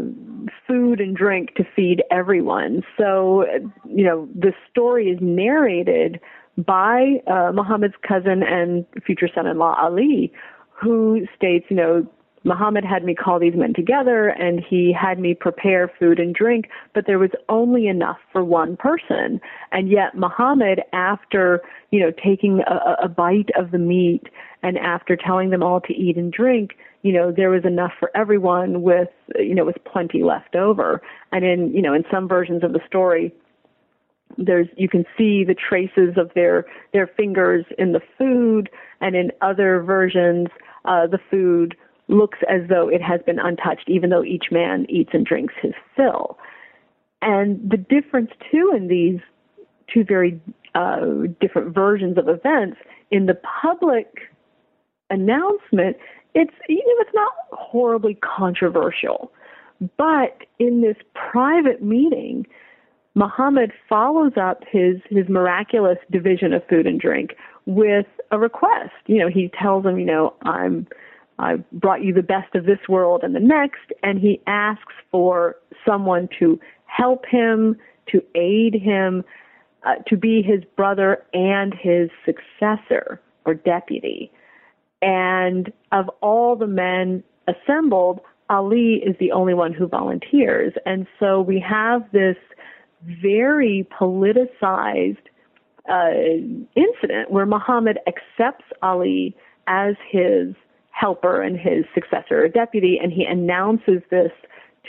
[0.67, 2.83] food and drink to feed everyone.
[2.99, 3.45] So,
[3.88, 6.21] you know, the story is narrated
[6.59, 10.33] by uh, Muhammad's cousin and future son-in-law Ali,
[10.71, 12.07] who states, you know,
[12.45, 16.69] Muhammad had me call these men together and he had me prepare food and drink,
[16.95, 19.41] but there was only enough for one person.
[19.73, 24.25] And yet Muhammad, after, you know, taking a, a bite of the meat
[24.63, 28.11] and after telling them all to eat and drink, you know, there was enough for
[28.15, 31.01] everyone with, you know, with plenty left over.
[31.33, 33.33] And in, you know, in some versions of the story,
[34.37, 38.69] there's you can see the traces of their their fingers in the food
[39.01, 40.49] and in other versions
[40.87, 41.77] uh, the food
[42.09, 45.73] looks as though it has been untouched even though each man eats and drinks his
[45.97, 46.38] fill
[47.23, 49.21] and the difference too in these
[49.93, 50.40] two very
[50.75, 51.07] uh,
[51.40, 52.77] different versions of events
[53.11, 54.07] in the public
[55.11, 55.97] announcement
[56.35, 59.33] it's you know it's not horribly controversial,
[59.97, 62.47] but in this private meeting,
[63.14, 67.37] Muhammad follows up his his miraculous division of food and drink
[67.67, 68.93] with a request.
[69.07, 70.87] You know, he tells them, you know, I'm
[71.38, 75.57] I brought you the best of this world and the next, and he asks for
[75.87, 77.77] someone to help him,
[78.12, 79.25] to aid him,
[79.85, 84.31] uh, to be his brother and his successor or deputy.
[85.03, 90.73] And of all the men assembled, Ali is the only one who volunteers.
[90.87, 92.37] And so we have this
[93.03, 95.18] very politicized
[95.90, 96.11] uh,
[96.75, 100.55] incident where Muhammad accepts Ali as his
[101.05, 104.33] helper and his successor or deputy, and he announces this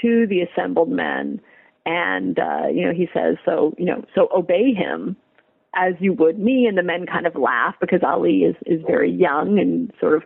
[0.02, 1.42] to the assembled men.
[1.86, 5.18] And, uh, you know, he says, so, you know, so obey him
[5.76, 6.68] as you would me.
[6.68, 10.24] And the men kind of laugh because Ali is, is very young and sort of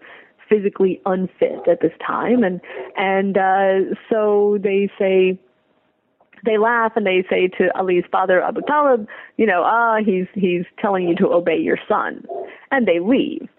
[0.48, 2.44] physically unfit at this time.
[2.44, 2.62] And,
[2.96, 5.40] and, uh, so they say,
[6.46, 10.66] they laugh and they say to Ali's father, Abu Talib, you know, ah, he's, he's
[10.80, 12.26] telling you to obey your son.
[12.70, 13.50] And they leave.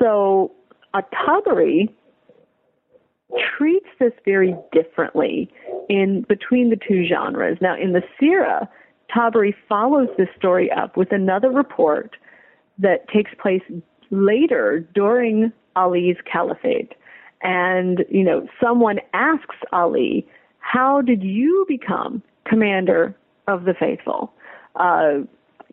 [0.00, 0.50] So
[0.94, 1.88] At-Tabari
[3.56, 5.52] treats this very differently
[5.88, 7.58] in between the two genres.
[7.60, 8.68] Now, in the Sirah,
[9.14, 12.16] Tabari follows this story up with another report
[12.78, 13.62] that takes place
[14.10, 16.92] later during Ali's caliphate.
[17.42, 20.26] And, you know, someone asks Ali,
[20.58, 23.14] how did you become commander
[23.48, 24.32] of the faithful,
[24.76, 25.18] uh,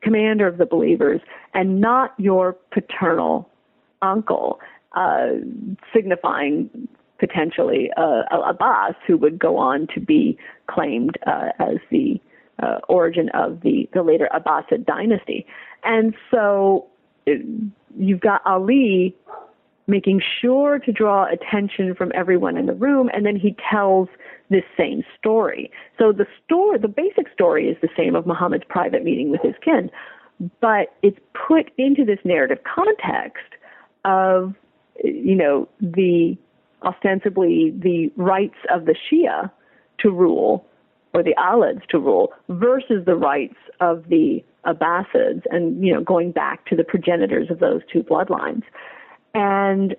[0.01, 1.21] commander of the believers,
[1.53, 3.49] and not your paternal
[4.01, 4.59] uncle,
[4.93, 5.27] uh,
[5.93, 6.87] signifying
[7.19, 12.19] potentially a Abbas, who would go on to be claimed uh, as the
[12.61, 15.45] uh, origin of the, the later Abbasid dynasty.
[15.83, 16.87] And so
[17.27, 17.33] uh,
[17.97, 19.15] you've got Ali
[19.87, 24.07] making sure to draw attention from everyone in the room, and then he tells
[24.49, 25.71] this same story.
[25.97, 29.55] So the story, the basic story is the same of Muhammad's private meeting with his
[29.63, 29.89] kin,
[30.59, 33.53] but it's put into this narrative context
[34.05, 34.53] of,
[35.03, 36.37] you know, the
[36.83, 39.51] ostensibly the rights of the Shia
[39.99, 40.65] to rule
[41.13, 46.31] or the Alids to rule versus the rights of the Abbasids and, you know, going
[46.31, 48.63] back to the progenitors of those two bloodlines.
[49.33, 49.95] And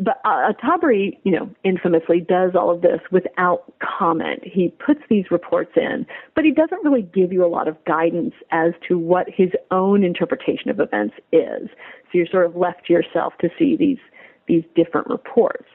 [0.00, 4.40] but uh, Tabari, you know, infamously does all of this without comment.
[4.42, 6.04] He puts these reports in,
[6.34, 10.02] but he doesn't really give you a lot of guidance as to what his own
[10.02, 11.68] interpretation of events is.
[11.70, 13.98] So you're sort of left to yourself to see these
[14.46, 15.66] these different reports.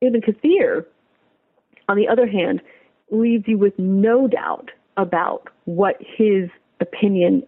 [0.00, 0.84] Ibn Kathir,
[1.88, 2.60] on the other hand,
[3.10, 6.48] leaves you with no doubt about what his
[6.80, 7.42] opinion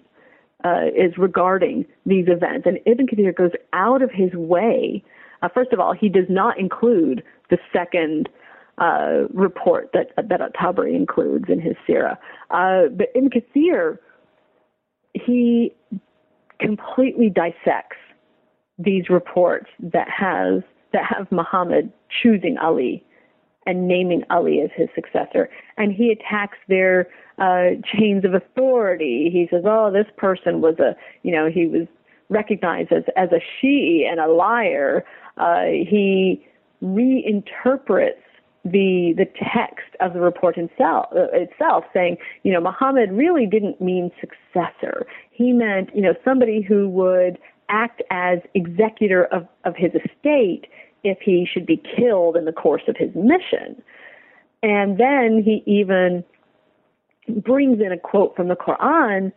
[0.64, 2.66] uh, is regarding these events.
[2.66, 5.04] And Ibn Kathir goes out of his way.
[5.42, 8.28] Uh, first of all, he does not include the second
[8.78, 12.16] uh, report that that Tabari includes in his Sirah.
[12.50, 13.98] Uh, but Ibn Kathir,
[15.12, 15.72] he
[16.58, 17.96] completely dissects
[18.78, 23.04] these reports that has that have Muhammad choosing Ali
[23.66, 25.48] and naming Ali as his successor.
[25.76, 27.08] And he attacks their
[27.38, 29.30] uh, chains of authority.
[29.32, 31.86] He says, "Oh, this person was a, you know, he was
[32.28, 35.04] recognized as as a Shi'i and a liar."
[35.36, 36.44] Uh, he
[36.82, 38.22] reinterprets
[38.64, 43.80] the the text of the report himself, uh, itself, saying, you know, Muhammad really didn't
[43.80, 45.06] mean successor.
[45.30, 47.38] He meant, you know, somebody who would
[47.74, 50.66] act as executor of, of his estate
[51.02, 53.82] if he should be killed in the course of his mission.
[54.62, 56.24] And then he even
[57.28, 59.32] brings in a quote from the Quran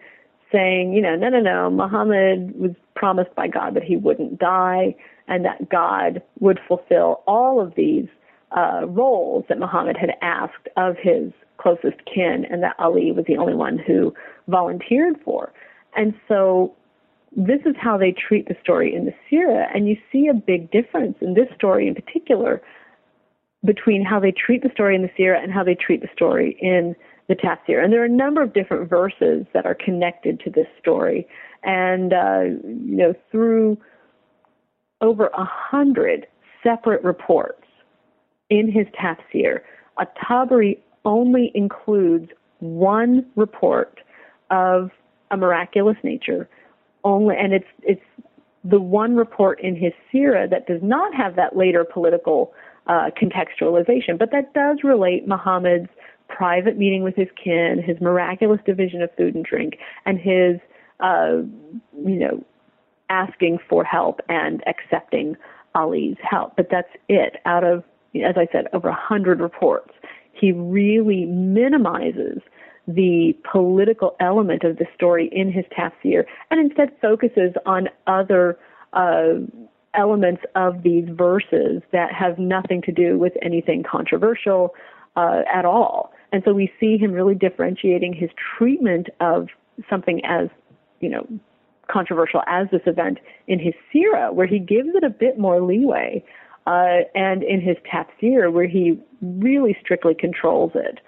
[0.52, 4.95] saying, you know, no, no, no, Muhammad was promised by God that he wouldn't die
[5.28, 8.08] and that God would fulfill all of these
[8.56, 13.38] uh, roles that Muhammad had asked of his closest kin and that Ali was the
[13.38, 14.13] only one who
[14.47, 15.52] volunteered for.
[15.97, 16.73] And so
[17.36, 20.72] this is how they treat the story in the Sirah, and you see a big
[20.72, 22.62] difference in this story in particular
[23.66, 26.58] between how they treat the story in the Sirah and how they treat the story
[26.62, 26.96] in
[27.28, 27.84] the Tafsir.
[27.84, 31.28] And there are a number of different verses that are connected to this story,
[31.63, 33.78] and uh, you know through
[35.02, 36.28] over a hundred
[36.63, 37.63] separate reports
[38.50, 39.60] in his Tafsir,
[40.00, 44.00] At-Tabari only includes one report
[44.50, 44.90] of
[45.30, 46.50] a miraculous nature
[47.08, 48.02] only, and it's it's
[48.63, 52.54] the one report in his Sira that does not have that later political
[52.88, 55.89] uh, contextualization, but that does relate Muhammad's
[56.28, 60.60] private meeting with his kin, his miraculous division of food and drink, and his,
[61.00, 61.38] uh,
[62.06, 62.43] you know,
[63.10, 65.38] asking for help and accepting
[65.74, 66.58] Ali's help.
[66.58, 67.38] But that's it.
[67.46, 69.93] Out of, as I said, over a hundred reports,
[70.34, 72.41] he really minimizes
[72.88, 78.58] the political element of the story in his tafsir and instead focuses on other
[78.93, 79.34] uh,
[79.93, 84.73] elements of these verses that have nothing to do with anything controversial
[85.15, 86.13] uh, at all.
[86.32, 89.47] And so we see him really differentiating his treatment of
[89.89, 90.47] something as,
[91.00, 91.28] you know,
[91.89, 96.23] controversial as this event in his sirah, where he gives it a bit more leeway,
[96.67, 101.00] uh, and in his tafsir, where he really strictly controls it.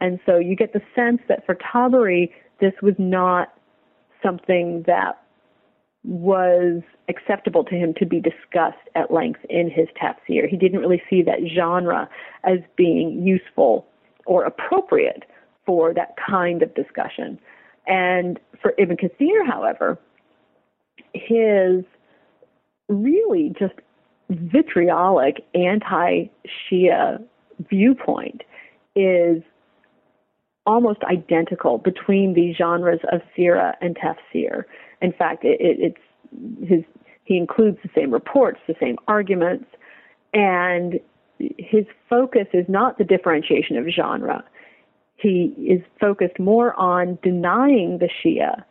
[0.00, 2.30] And so you get the sense that for Tabari,
[2.60, 3.54] this was not
[4.22, 5.22] something that
[6.04, 10.48] was acceptable to him to be discussed at length in his tafsir.
[10.48, 12.08] He didn't really see that genre
[12.44, 13.86] as being useful
[14.24, 15.24] or appropriate
[15.64, 17.38] for that kind of discussion.
[17.86, 19.98] And for Ibn Kathir, however,
[21.12, 21.84] his
[22.88, 23.74] really just
[24.30, 26.26] vitriolic anti
[26.70, 27.22] Shia
[27.68, 28.42] viewpoint
[28.94, 29.42] is
[30.66, 34.64] almost identical between the genres of sirah and tafsir.
[35.00, 36.84] In fact, it, it, it's his
[37.24, 39.66] he includes the same reports, the same arguments,
[40.32, 41.00] and
[41.38, 44.44] his focus is not the differentiation of genre.
[45.16, 48.64] He is focused more on denying the Shia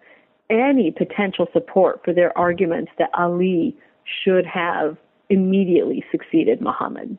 [0.50, 3.76] any potential support for their arguments that Ali
[4.24, 4.96] should have
[5.30, 7.18] immediately succeeded Muhammad.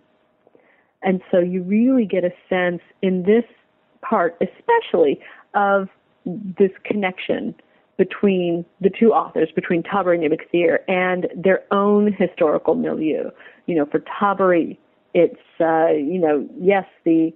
[1.03, 3.45] And so you really get a sense in this
[4.03, 5.21] part, especially
[5.55, 5.89] of
[6.25, 7.55] this connection
[7.97, 13.31] between the two authors, between Tabari and Ibn Kathir, and their own historical milieu.
[13.67, 14.77] You know, for Tabari,
[15.15, 17.33] it's uh, you know yes the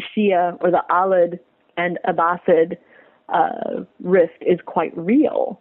[0.00, 1.38] Shia or the Alid
[1.76, 2.76] and Abbasid
[3.28, 5.60] uh, rift is quite real,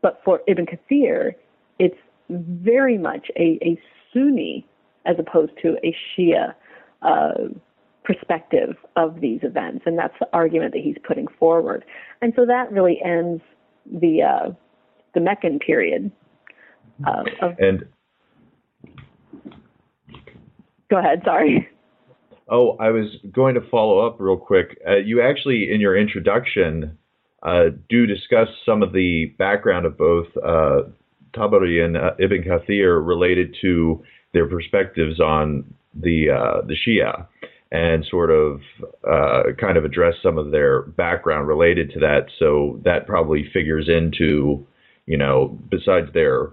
[0.00, 1.32] but for Ibn Kathir,
[1.78, 1.98] it's
[2.30, 3.78] very much a, a
[4.12, 4.66] Sunni
[5.04, 6.54] as opposed to a Shia
[7.02, 7.48] uh,
[8.04, 11.84] perspective of these events, and that's the argument that he's putting forward.
[12.20, 13.42] And so that really ends
[13.86, 14.50] the uh,
[15.14, 16.10] the Meccan period.
[17.06, 17.84] Uh, of, and
[20.90, 21.22] go ahead.
[21.24, 21.68] Sorry.
[22.48, 24.78] Oh, I was going to follow up real quick.
[24.86, 26.98] Uh, you actually, in your introduction,
[27.42, 30.82] uh, do discuss some of the background of both uh,
[31.34, 37.26] Tabari and uh, Ibn Kathir related to their perspectives on the uh, the Shia,
[37.72, 38.60] and sort of
[39.10, 42.26] uh, kind of address some of their background related to that.
[42.38, 44.64] So that probably figures into,
[45.06, 46.50] you know, besides their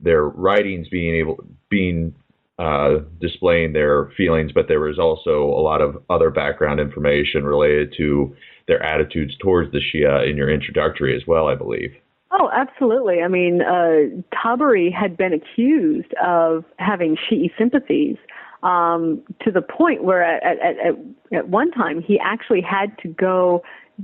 [0.00, 2.14] their writings being able being
[2.58, 7.94] uh, displaying their feelings, but there was also a lot of other background information related
[7.98, 8.34] to
[8.66, 11.94] their attitudes towards the Shia in your introductory as well, I believe.
[12.30, 13.20] Oh, absolutely.
[13.20, 18.16] I mean, uh, Tabari had been accused of having Shi'i sympathies
[18.62, 20.94] um, to the point where at, at, at,
[21.36, 23.62] at one time he actually had to go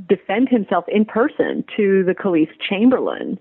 [0.09, 3.39] defend himself in person to the Caliph's chamberlain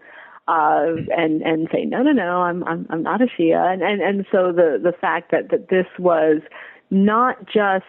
[0.47, 4.01] uh, and and say no no no I'm I'm I'm not a Shia and and
[4.01, 6.41] and so the the fact that that this was
[6.89, 7.84] not just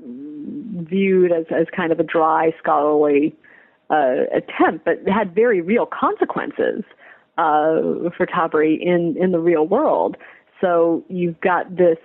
[0.00, 3.34] viewed as as kind of a dry scholarly
[3.90, 6.82] uh, attempt, but had very real consequences
[7.36, 10.16] uh, for Tabari in in the real world.
[10.60, 11.98] So you've got this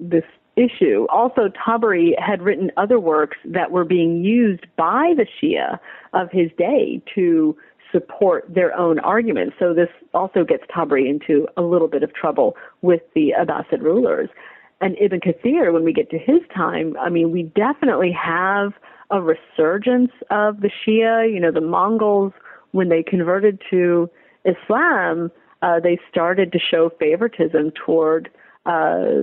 [0.00, 0.24] this
[0.56, 1.06] issue.
[1.10, 5.78] Also, Tabari had written other works that were being used by the Shia
[6.12, 7.56] of his day to
[7.92, 9.56] support their own arguments.
[9.58, 14.28] So this also gets Tabari into a little bit of trouble with the Abbasid rulers.
[14.80, 18.72] And Ibn Kathir, when we get to his time, I mean, we definitely have
[19.10, 21.32] a resurgence of the Shia.
[21.32, 22.32] You know, the Mongols,
[22.72, 24.08] when they converted to
[24.44, 25.30] Islam,
[25.62, 28.30] uh, they started to show favoritism toward
[28.66, 29.22] uh,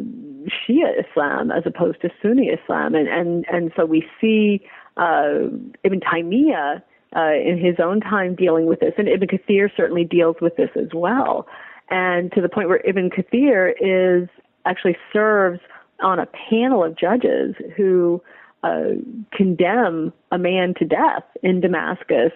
[0.50, 4.62] Shia Islam as opposed to Sunni Islam, and and and so we see
[4.98, 5.50] uh,
[5.84, 6.82] Ibn Taymiyyah
[7.16, 10.70] uh, in his own time dealing with this, and Ibn Kathir certainly deals with this
[10.76, 11.48] as well,
[11.90, 14.30] and to the point where Ibn Kathir is
[14.66, 15.60] actually serves
[16.02, 18.22] on a panel of judges who
[18.64, 18.90] uh,
[19.32, 22.32] condemn a man to death in Damascus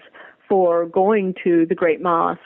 [0.47, 2.39] for going to the Great Mosque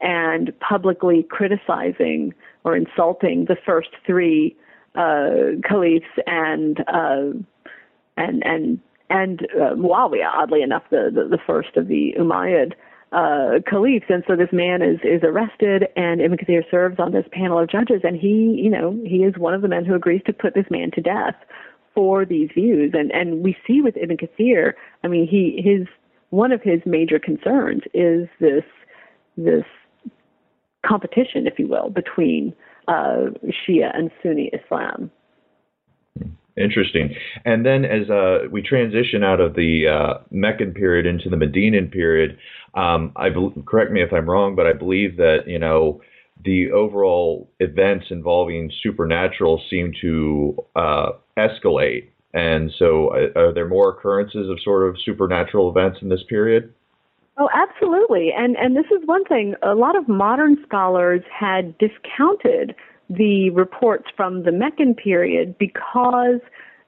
[0.00, 2.32] and publicly criticizing
[2.64, 4.56] or insulting the first three
[4.94, 7.32] uh, caliphs and uh,
[8.16, 8.80] and and
[9.10, 12.74] and uh, Muawiyah, oddly enough, the, the, the first of the Umayyad
[13.12, 14.06] uh, caliphs.
[14.08, 17.70] And so this man is is arrested, and Ibn Kathir serves on this panel of
[17.70, 20.54] judges, and he, you know, he is one of the men who agrees to put
[20.54, 21.36] this man to death
[21.94, 22.92] for these views.
[22.94, 24.74] And and we see with Ibn Kathir,
[25.04, 25.86] I mean, he his
[26.30, 28.64] one of his major concerns is this
[29.36, 29.64] this
[30.84, 32.54] competition, if you will, between
[32.88, 35.10] uh, Shia and Sunni Islam.
[36.56, 37.14] Interesting.
[37.44, 41.88] And then as uh, we transition out of the uh, Meccan period into the Medinan
[41.88, 42.36] period,
[42.74, 46.00] um, I be- correct me if I'm wrong, but I believe that you know
[46.44, 52.08] the overall events involving supernatural seem to uh, escalate.
[52.34, 56.74] And so, uh, are there more occurrences of sort of supernatural events in this period?
[57.38, 58.32] Oh, absolutely.
[58.36, 59.54] And and this is one thing.
[59.62, 62.74] A lot of modern scholars had discounted
[63.08, 66.40] the reports from the Meccan period because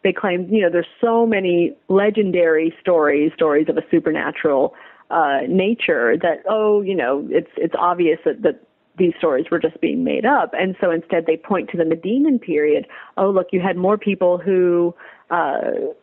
[0.03, 4.75] they claimed, you know, there's so many legendary stories, stories of a supernatural
[5.11, 8.61] uh, nature that, oh, you know, it's it's obvious that, that
[8.99, 10.51] these stories were just being made up.
[10.53, 12.87] And so instead they point to the Medinan period.
[13.17, 14.95] Oh, look, you had more people who
[15.31, 15.61] uh,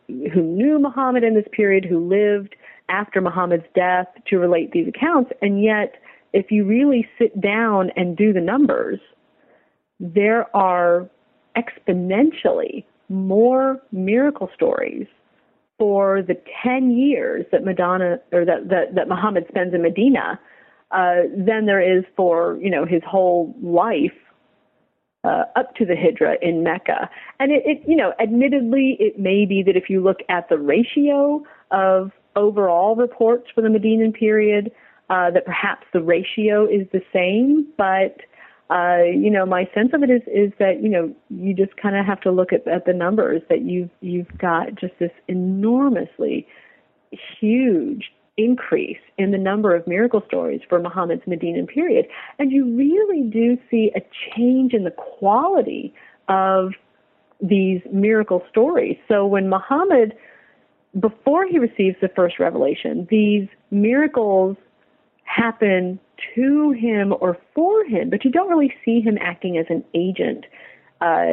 [0.08, 2.56] who knew Muhammad in this period, who lived
[2.88, 5.30] after Muhammad's death to relate these accounts.
[5.42, 5.94] And yet,
[6.32, 9.00] if you really sit down and do the numbers,
[10.00, 11.08] there are
[11.56, 15.06] exponentially more miracle stories
[15.78, 20.38] for the 10 years that Madonna or that, that, that Muhammad spends in Medina
[20.90, 24.12] uh, than there is for, you know, his whole life
[25.24, 27.08] uh, up to the Hijra in Mecca.
[27.38, 30.58] And it, it, you know, admittedly, it may be that if you look at the
[30.58, 34.70] ratio of overall reports for the Medinan period,
[35.10, 38.16] uh, that perhaps the ratio is the same, but
[38.70, 41.96] uh, you know, my sense of it is is that you know you just kind
[41.96, 46.46] of have to look at, at the numbers that you've you've got just this enormously
[47.40, 52.06] huge increase in the number of miracle stories for Muhammad's Medinan period.
[52.38, 54.00] And you really do see a
[54.34, 55.92] change in the quality
[56.28, 56.72] of
[57.40, 58.96] these miracle stories.
[59.08, 60.14] So when Muhammad,
[60.98, 64.56] before he receives the first revelation, these miracles
[65.24, 66.00] happen
[66.34, 70.46] to him or for him, but you don't really see him acting as an agent
[71.00, 71.26] uh,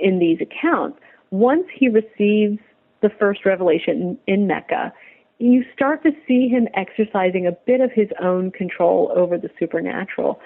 [0.00, 0.98] in these accounts.
[1.30, 2.58] Once he receives
[3.00, 4.92] the first revelation in, in Mecca,
[5.38, 10.40] you start to see him exercising a bit of his own control over the supernatural.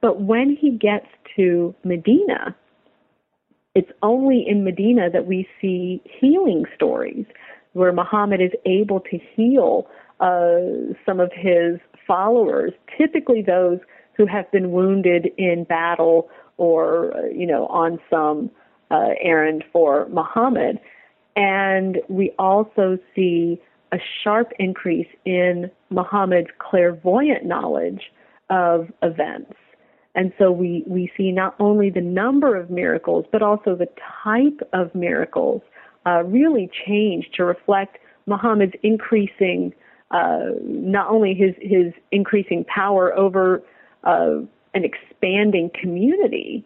[0.00, 2.56] But when he gets to Medina,
[3.74, 7.24] it's only in Medina that we see healing stories
[7.72, 9.86] where Muhammad is able to heal
[10.20, 13.78] uh, some of his followers, typically those
[14.16, 18.50] who have been wounded in battle or, uh, you know, on some
[18.90, 20.78] uh, errand for Muhammad.
[21.34, 23.60] And we also see
[23.90, 28.02] a sharp increase in Muhammad's clairvoyant knowledge
[28.50, 29.54] of events.
[30.14, 33.88] And so we, we see not only the number of miracles, but also the
[34.22, 35.62] type of miracles
[36.06, 39.72] uh, really change to reflect Muhammad's increasing,
[40.10, 43.62] uh, not only his, his increasing power over
[44.04, 44.36] uh,
[44.74, 46.64] an expanding community,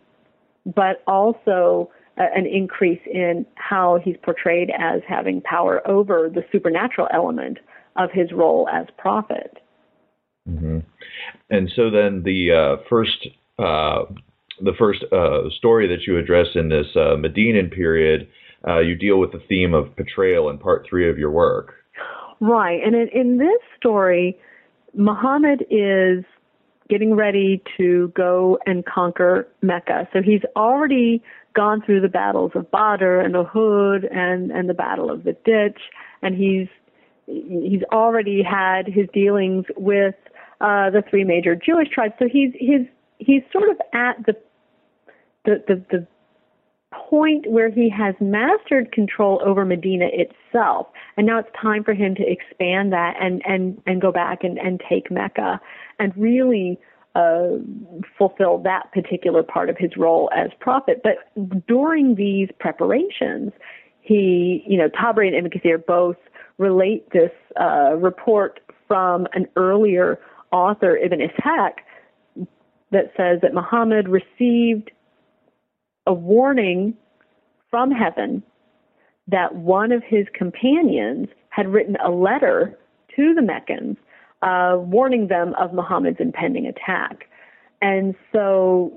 [0.64, 7.59] but also an increase in how he's portrayed as having power over the supernatural element
[7.97, 9.59] of his role as prophet.
[10.49, 10.78] Mm-hmm.
[11.51, 13.28] And so then the uh, first
[13.59, 14.05] uh,
[14.61, 18.28] the first uh, story that you address in this uh, Medinan period,
[18.67, 21.75] uh, you deal with the theme of betrayal in part three of your work.
[22.41, 24.39] Right, and in, in this story,
[24.95, 26.25] Muhammad is
[26.89, 30.09] getting ready to go and conquer Mecca.
[30.12, 31.23] So he's already
[31.55, 35.81] gone through the battles of Badr and Uhud and and the Battle of the Ditch,
[36.23, 36.69] and he's
[37.27, 40.14] he's already had his dealings with
[40.61, 42.14] uh, the three major Jewish tribes.
[42.19, 42.87] So he's he's
[43.19, 44.37] he's sort of at the
[45.45, 46.07] the the, the
[46.93, 52.14] point where he has mastered control over Medina itself, and now it's time for him
[52.14, 55.61] to expand that and and and go back and and take Mecca
[55.99, 56.78] and really
[57.14, 57.57] uh,
[58.18, 61.03] fulfill that particular part of his role as prophet.
[61.03, 61.16] But
[61.66, 63.53] during these preparations,
[64.03, 66.16] he, you know, Tabari and Ibn Kathir both
[66.59, 70.20] relate this uh, report from an earlier
[70.53, 71.72] author, Ibn Ishaq,
[72.93, 74.91] that says that Muhammad received
[76.07, 76.95] a warning
[77.71, 78.43] from heaven
[79.29, 82.79] that one of his companions had written a letter
[83.17, 83.97] to the Meccans
[84.43, 87.29] uh, warning them of Muhammad's impending attack.
[87.83, 88.93] And so,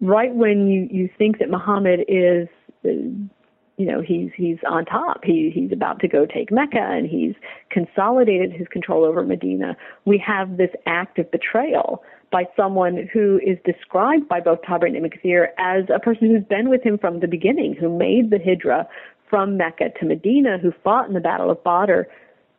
[0.00, 2.48] right when you, you think that Muhammad is,
[2.82, 7.34] you know, he's he's on top, he he's about to go take Mecca, and he's
[7.70, 9.76] consolidated his control over Medina.
[10.04, 14.96] We have this act of betrayal by someone who is described by both Tabari and
[14.96, 18.38] Ibn Kathir as a person who's been with him from the beginning, who made the
[18.38, 18.86] hijrah
[19.28, 22.02] from Mecca to Medina, who fought in the Battle of Badr,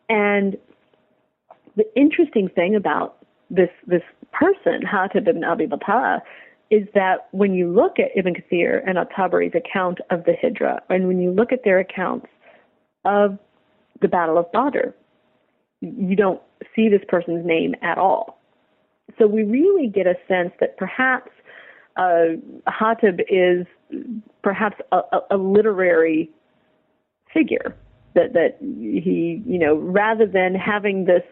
[0.10, 0.58] and
[1.76, 3.18] the interesting thing about
[3.50, 4.02] this this
[4.32, 6.22] person, Hatib ibn Abi Balta'a,
[6.70, 11.08] is that when you look at Ibn Kathir and At-Tabari's account of the Hijra, and
[11.08, 12.28] when you look at their accounts
[13.04, 13.38] of
[14.02, 14.90] the Battle of Badr,
[15.82, 16.42] you don't
[16.76, 18.41] see this person's name at all.
[19.18, 21.32] So we really get a sense that perhaps
[21.97, 22.38] uh,
[22.68, 23.68] Hatib is
[24.43, 26.30] perhaps a, a, a literary
[27.34, 27.76] figure.
[28.14, 31.24] That that he, you know, rather than having this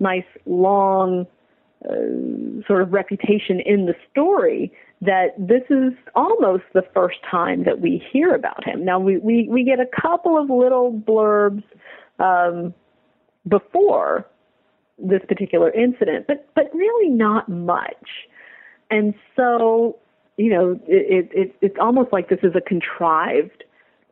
[0.00, 1.26] nice long
[1.84, 4.72] uh, sort of reputation in the story
[5.02, 8.84] that this is almost the first time that we hear about him.
[8.84, 11.64] Now we we, we get a couple of little blurbs
[12.18, 12.72] um,
[13.48, 14.26] before
[14.98, 18.06] this particular incident, but but really not much.
[18.90, 19.98] And so
[20.36, 23.64] you know it, it it's almost like this is a contrived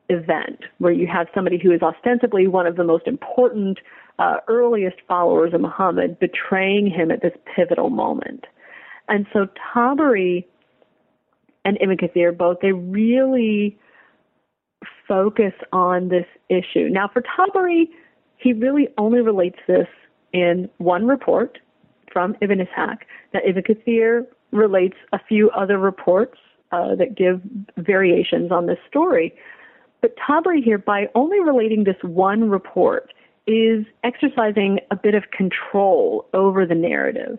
[0.09, 3.79] event where you have somebody who is ostensibly one of the most important
[4.19, 8.47] uh, earliest followers of Muhammad betraying him at this pivotal moment.
[9.09, 10.45] And so Tabari
[11.65, 13.79] and Ibn Kathir both, they really
[15.07, 16.89] focus on this issue.
[16.89, 17.89] Now for Tabari,
[18.37, 19.89] he really only relates this
[20.33, 21.59] in one report
[22.13, 22.99] from Ibn Ishaq.
[23.33, 26.39] That Ibn Kathir relates a few other reports
[26.73, 27.41] uh, that give
[27.77, 29.35] variations on this story.
[30.01, 33.13] But Tabari here, by only relating this one report,
[33.47, 37.39] is exercising a bit of control over the narrative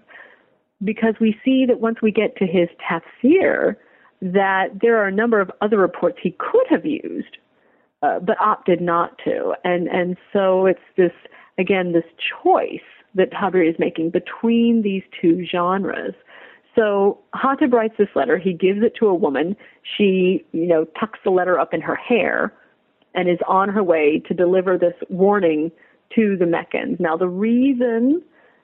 [0.84, 3.76] because we see that once we get to his tafsir,
[4.22, 7.38] that there are a number of other reports he could have used,
[8.02, 9.54] uh, but opted not to.
[9.64, 11.12] And, and so it's this,
[11.62, 12.04] again, this
[12.44, 12.82] choice
[13.16, 16.14] that Tabari is making between these two genres.
[16.76, 18.38] So Hatib writes this letter.
[18.38, 19.56] He gives it to a woman.
[19.98, 22.54] She, you know, tucks the letter up in her hair
[23.14, 25.72] and is on her way to deliver this warning
[26.16, 27.00] to the Meccans.
[27.00, 28.22] Now, the reason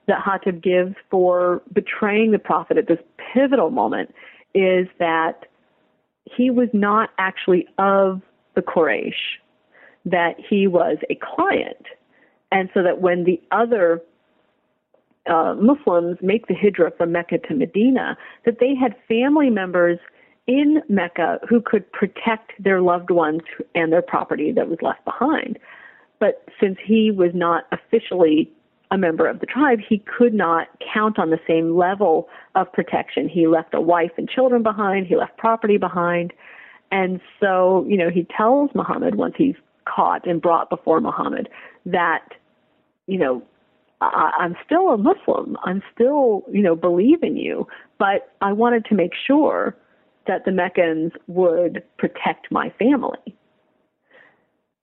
[0.08, 3.00] that Hatib gives for betraying the prophet at this
[3.34, 4.14] pivotal moment
[4.54, 5.45] is that
[6.24, 8.22] he was not actually of
[8.56, 9.14] the Quraysh,
[10.06, 11.86] that he was a client.
[12.52, 14.02] And so that when the other
[15.30, 20.00] uh, Muslims make the hijrah from Mecca to Medina, that they had family members
[20.48, 23.41] in Mecca who could protect their loved ones
[23.76, 25.60] and their property that was left behind.
[26.20, 28.52] But since he was not officially
[28.89, 33.28] a member of the tribe, he could not count on the same level of protection.
[33.28, 36.32] He left a wife and children behind, he left property behind.
[36.89, 41.50] And so, you know, he tells Muhammad once he's caught and brought before Muhammad
[41.88, 42.28] that,
[43.08, 43.42] you know,
[44.02, 45.58] I, I'm still a Muslim.
[45.64, 47.68] I'm still, you know, believe in you,
[47.98, 49.76] but I wanted to make sure
[50.28, 53.36] that the Meccans would protect my family.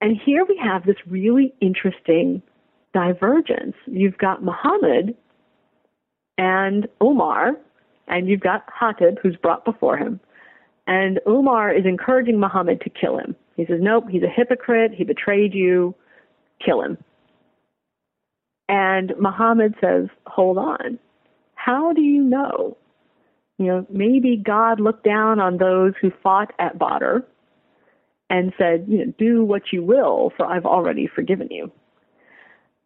[0.01, 2.43] And here we have this really interesting
[2.93, 3.77] divergence.
[3.87, 5.15] You've got Muhammad
[6.39, 7.53] and Umar,
[8.09, 10.21] and you've got Hatib, who's brought before him.
[10.87, 13.37] And Umar is encouraging Muhammad to kill him.
[13.57, 14.93] He says, Nope, he's a hypocrite.
[14.95, 15.95] He betrayed you.
[16.65, 16.99] Kill him.
[18.69, 20.99] And Muhammad says, Hold on.
[21.55, 22.77] How do you know?
[23.59, 27.19] You know, maybe God looked down on those who fought at Badr
[28.31, 31.71] and said, you know, do what you will, for I've already forgiven you.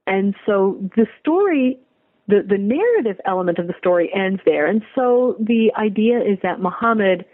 [0.07, 1.79] And so the story,
[2.27, 4.66] the, the narrative element of the story ends there.
[4.66, 7.25] And so the idea is that Muhammad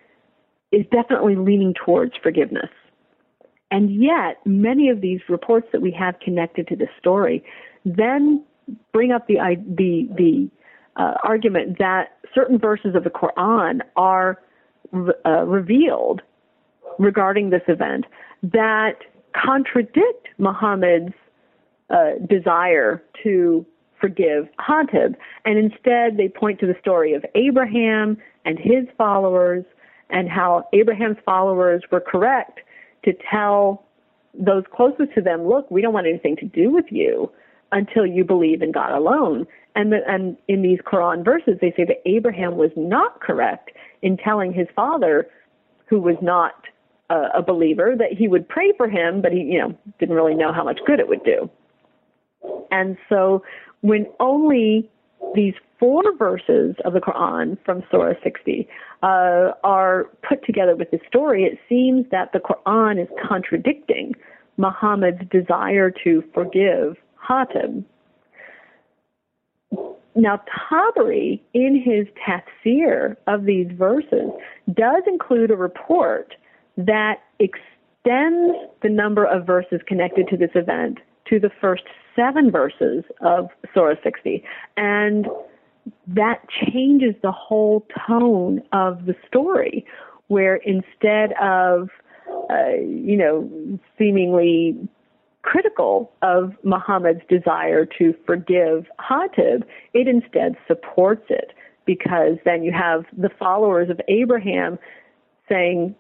[0.70, 2.70] is definitely leaning towards forgiveness.
[3.74, 7.42] And yet, many of these reports that we have connected to this story
[7.84, 8.44] then
[8.92, 9.34] bring up the
[9.66, 10.48] the the
[10.94, 14.40] uh, argument that certain verses of the Quran are
[15.26, 16.22] uh, revealed
[17.00, 18.04] regarding this event
[18.44, 18.98] that
[19.34, 21.12] contradict Muhammad's
[21.90, 23.66] uh, desire to
[24.00, 29.64] forgive Hatib, and instead they point to the story of Abraham and his followers
[30.10, 32.60] and how Abraham's followers were correct
[33.04, 33.84] to tell
[34.34, 37.30] those closest to them, look, we don't want anything to do with you
[37.72, 39.46] until you believe in God alone.
[39.74, 43.70] And, the, and in these Quran verses, they say that Abraham was not correct
[44.02, 45.28] in telling his father,
[45.86, 46.54] who was not
[47.10, 50.34] a, a believer, that he would pray for him, but he, you know, didn't really
[50.34, 51.50] know how much good it would do.
[52.70, 53.42] And so
[53.80, 54.90] when only
[55.34, 55.54] these
[55.84, 58.66] four verses of the Quran from Surah 60
[59.02, 64.14] uh, are put together with this story, it seems that the Quran is contradicting
[64.56, 66.96] Muhammad's desire to forgive
[67.28, 67.84] Hatib.
[70.16, 74.30] Now, Tabari, in his tafsir of these verses,
[74.72, 76.34] does include a report
[76.78, 81.82] that extends the number of verses connected to this event to the first
[82.16, 84.42] seven verses of Surah 60.
[84.78, 85.26] And
[86.06, 89.84] that changes the whole tone of the story,
[90.28, 91.90] where instead of,
[92.50, 93.50] uh, you know,
[93.98, 94.76] seemingly
[95.42, 101.52] critical of Muhammad's desire to forgive Hatib, it instead supports it.
[101.86, 104.78] Because then you have the followers of Abraham
[105.50, 105.94] saying,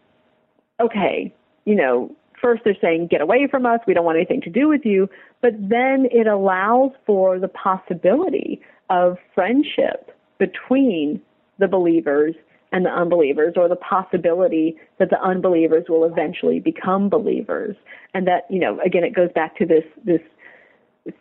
[0.80, 1.34] okay,
[1.66, 2.10] you know,
[2.40, 5.08] first they're saying, get away from us, we don't want anything to do with you,
[5.42, 11.20] but then it allows for the possibility of friendship between
[11.58, 12.34] the believers
[12.72, 17.76] and the unbelievers, or the possibility that the unbelievers will eventually become believers.
[18.14, 20.20] And that, you know, again, it goes back to this, this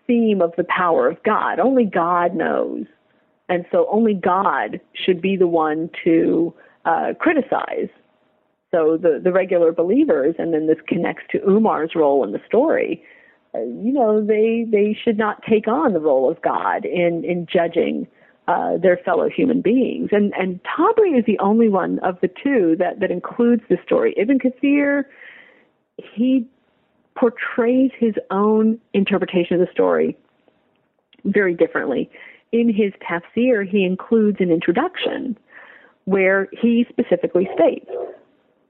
[0.07, 1.59] theme of the power of God.
[1.59, 2.86] Only God knows.
[3.49, 6.53] And so only God should be the one to
[6.86, 7.89] uh, criticize
[8.74, 13.03] so the, the regular believers, and then this connects to Umar's role in the story,
[13.56, 18.08] you know, they, they should not take on the role of God in, in judging
[18.47, 20.10] uh, their fellow human beings.
[20.12, 24.14] And, and Tabari is the only one of the two that, that includes the story.
[24.18, 25.04] Ibn Kathir,
[26.16, 26.47] he
[27.16, 30.18] portrays his own interpretation of the story
[31.26, 32.10] very differently.
[32.51, 35.38] In his tafsir, he includes an introduction
[36.06, 37.89] where he specifically states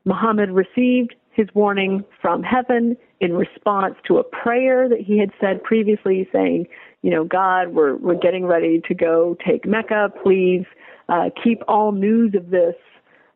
[0.06, 5.64] Muhammad received his warning from heaven in response to a prayer that he had said
[5.64, 6.68] previously, saying,
[7.02, 10.10] You know, God, we're, we're getting ready to go take Mecca.
[10.24, 10.66] Please
[11.10, 12.76] uh, keep all news of this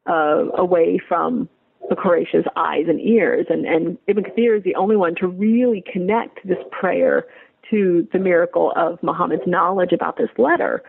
[0.08, 1.50] uh, away from
[1.89, 3.48] the Quraysh's eyes and ears.
[3.50, 7.26] And, and Ibn Kathir is the only one to really connect this prayer
[7.72, 10.84] to the miracle of Muhammad's knowledge about this letter.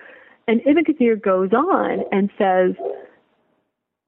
[0.47, 2.75] And Ibn Kathir goes on and says,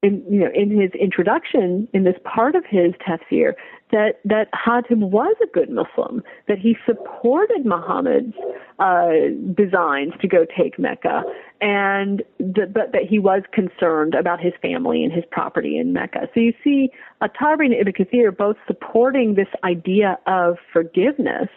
[0.02, 3.52] in you know in his introduction in this part of his tafsir
[3.92, 8.34] that that Hatim was a good Muslim, that he supported Muhammad's
[8.78, 9.10] uh,
[9.54, 11.22] designs to go take Mecca,
[11.60, 16.28] and that, but that he was concerned about his family and his property in Mecca.
[16.34, 16.90] So you see,
[17.20, 21.48] At-Tabari and Ibn Kathir both supporting this idea of forgiveness,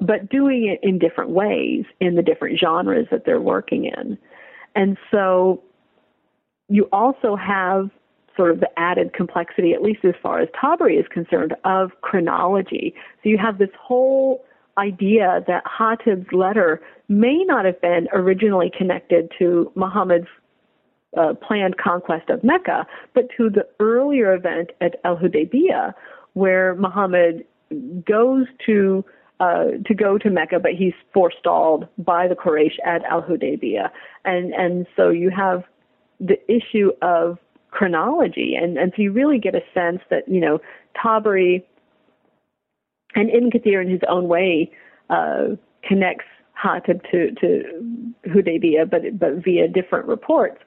[0.00, 4.18] but doing it in different ways in the different genres that they're working in,
[4.74, 5.62] and so
[6.70, 7.90] you also have
[8.36, 12.94] sort of the added complexity, at least as far as Tabari is concerned, of chronology.
[13.22, 14.44] So you have this whole
[14.78, 20.28] idea that Hatib's letter may not have been originally connected to Muhammad's
[21.18, 25.92] uh, planned conquest of Mecca, but to the earlier event at Al Hudaybiyah,
[26.34, 27.44] where Muhammad
[28.06, 29.04] goes to
[29.40, 33.90] uh, to go to Mecca, but he's forestalled by the Quraysh at Al Hudaybiyah,
[34.24, 35.64] and and so you have
[36.20, 37.38] the issue of
[37.70, 38.54] chronology.
[38.60, 40.60] And, and so you really get a sense that, you know,
[40.96, 41.64] Tabari
[43.14, 44.70] and Ibn Kathir in his own way
[45.08, 46.26] uh, connects
[46.62, 50.58] Hatib to, to Hudaybiyah, but, but via different reports.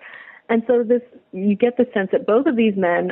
[0.49, 1.01] And so this,
[1.31, 3.11] you get the sense that both of these men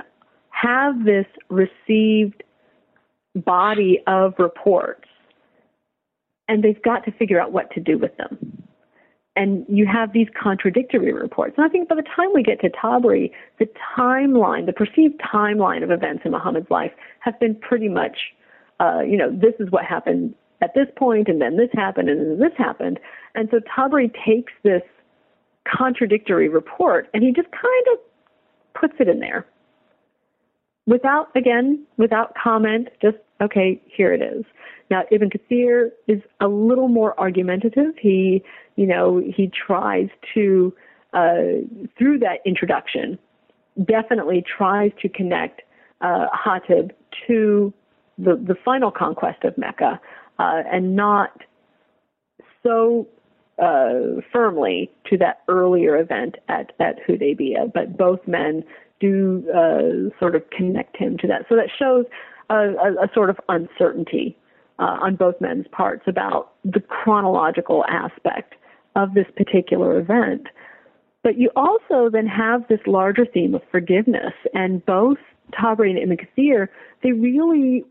[0.49, 2.43] have this received
[3.35, 5.07] body of reports,
[6.47, 8.61] and they've got to figure out what to do with them
[9.35, 11.53] and you have these contradictory reports.
[11.57, 13.67] And I think by the time we get to Tabari, the
[13.97, 18.17] timeline, the perceived timeline of events in Muhammad's life have been pretty much,
[18.79, 22.19] uh, you know, this is what happened at this point, and then this happened, and
[22.19, 22.99] then this happened.
[23.33, 24.83] And so Tabari takes this
[25.65, 27.99] contradictory report and he just kind of
[28.79, 29.45] puts it in there
[30.87, 34.45] without, again, without comment, just, okay, here it is.
[34.89, 37.93] Now, Ibn Kathir is a little more argumentative.
[37.99, 38.43] He
[38.75, 40.73] you know, he tries to,
[41.13, 41.61] uh,
[41.97, 43.19] through that introduction,
[43.85, 45.61] definitely tries to connect
[46.01, 46.91] uh, Hatib
[47.27, 47.73] to
[48.17, 49.99] the, the final conquest of Mecca
[50.39, 51.41] uh, and not
[52.63, 53.07] so
[53.61, 58.63] uh, firmly to that earlier event at, at Hudaybiyah, but both men
[58.99, 61.45] do uh, sort of connect him to that.
[61.49, 62.05] So that shows
[62.51, 64.37] a, a, a sort of uncertainty
[64.79, 68.55] uh, on both men's parts about the chronological aspect
[68.95, 70.47] of this particular event.
[71.23, 75.17] But you also then have this larger theme of forgiveness, and both
[75.53, 76.67] Tabari and Ibn Kathir,
[77.03, 77.83] they really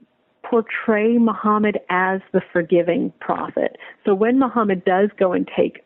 [0.43, 3.77] portray Muhammad as the forgiving prophet.
[4.05, 5.85] So when Muhammad does go and take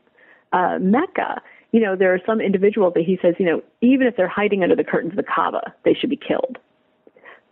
[0.53, 4.17] uh, Mecca, you know, there are some individuals that he says, you know, even if
[4.17, 6.59] they're hiding under the curtains of the Kaaba, they should be killed.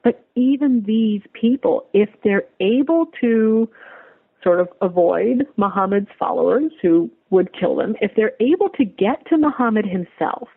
[0.03, 3.69] But even these people, if they're able to
[4.43, 9.39] sort of avoid Muhammad's followers who would kill them, if they're able to get to
[9.39, 10.49] Muhammad himself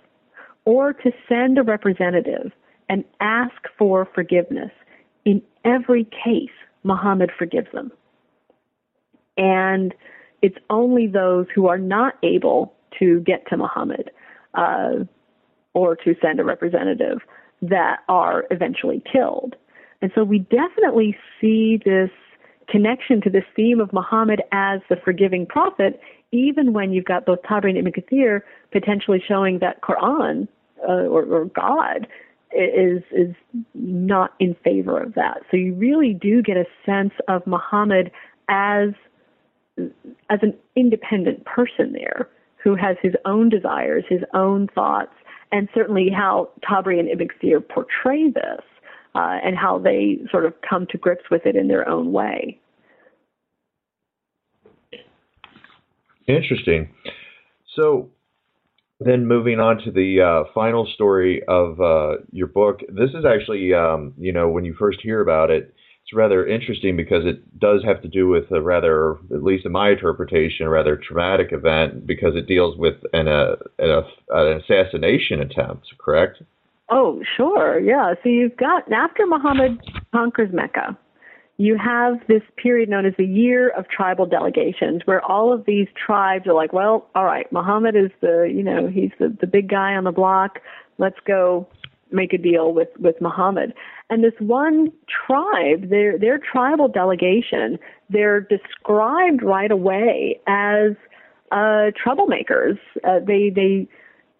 [0.65, 2.51] or to send a representative
[2.89, 4.71] and ask for forgiveness,
[5.25, 6.49] in every case,
[6.83, 7.91] Muhammad forgives them.
[9.37, 9.93] And
[10.41, 14.11] it's only those who are not able to get to Muhammad
[14.53, 15.03] uh,
[15.73, 17.19] or to send a representative
[17.61, 19.55] that are eventually killed.
[20.01, 22.09] And so we definitely see this
[22.67, 25.99] connection to this theme of Muhammad as the forgiving prophet,
[26.31, 28.41] even when you've got both Tabari and Ibn Kathir
[28.71, 30.47] potentially showing that Quran
[30.87, 32.07] uh, or, or God
[32.51, 33.35] is is
[33.73, 35.41] not in favor of that.
[35.51, 38.11] So you really do get a sense of Muhammad
[38.47, 38.89] as
[40.29, 42.29] as an independent person there
[42.63, 45.13] who has his own desires, his own thoughts,
[45.55, 48.61] and certainly how Tabari and Ibn Kathir portray this
[49.15, 52.59] uh, and how they sort of come to grips with it in their own way.
[56.27, 56.89] Interesting.
[57.75, 58.09] So,
[58.99, 63.73] then moving on to the uh, final story of uh, your book, this is actually,
[63.73, 65.74] um, you know, when you first hear about it,
[66.05, 69.71] it's rather interesting because it does have to do with a rather, at least in
[69.71, 75.41] my interpretation, a rather traumatic event because it deals with an, uh, an, an assassination
[75.41, 76.43] attempt, correct?
[76.91, 77.79] Oh, sure.
[77.79, 78.13] Yeah.
[78.21, 79.81] So you've got, after Muhammad
[80.11, 80.95] conquers Mecca,
[81.57, 85.87] you have this period known as the year of tribal delegations where all of these
[86.05, 89.69] tribes are like, well, all right, Muhammad is the, you know, he's the, the big
[89.69, 90.59] guy on the block.
[90.99, 91.67] Let's go
[92.11, 93.73] make a deal with, with Muhammad.
[94.09, 94.91] And this one
[95.25, 97.79] tribe, their, their tribal delegation,
[98.09, 100.91] they're described right away as
[101.51, 102.77] uh, troublemakers.
[103.03, 103.87] Uh, they, they,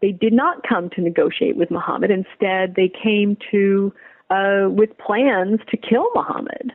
[0.01, 2.11] they did not come to negotiate with Muhammad.
[2.11, 3.91] Instead, they came to
[4.30, 6.74] uh, with plans to kill Muhammad.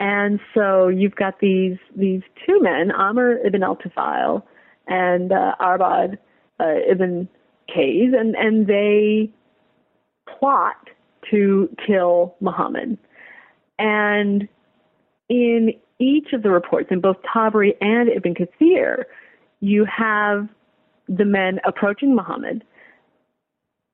[0.00, 4.42] And so you've got these these two men, Amr ibn al-Tufail
[4.86, 6.18] and uh, Arbad
[6.60, 7.28] uh, ibn
[7.66, 9.30] Kays, and, and they
[10.38, 10.76] plot
[11.30, 12.98] to kill Muhammad.
[13.78, 14.48] And
[15.28, 19.04] in each of the reports, in both Tabari and Ibn Kathir,
[19.60, 20.48] you have
[21.08, 22.64] the men approaching Muhammad.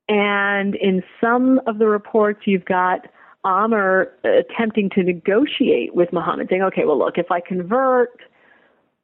[0.09, 3.07] And in some of the reports, you've got
[3.45, 8.11] Amr attempting to negotiate with Muhammad, saying, okay, well, look, if I convert,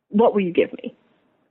[0.09, 0.95] what will you give me?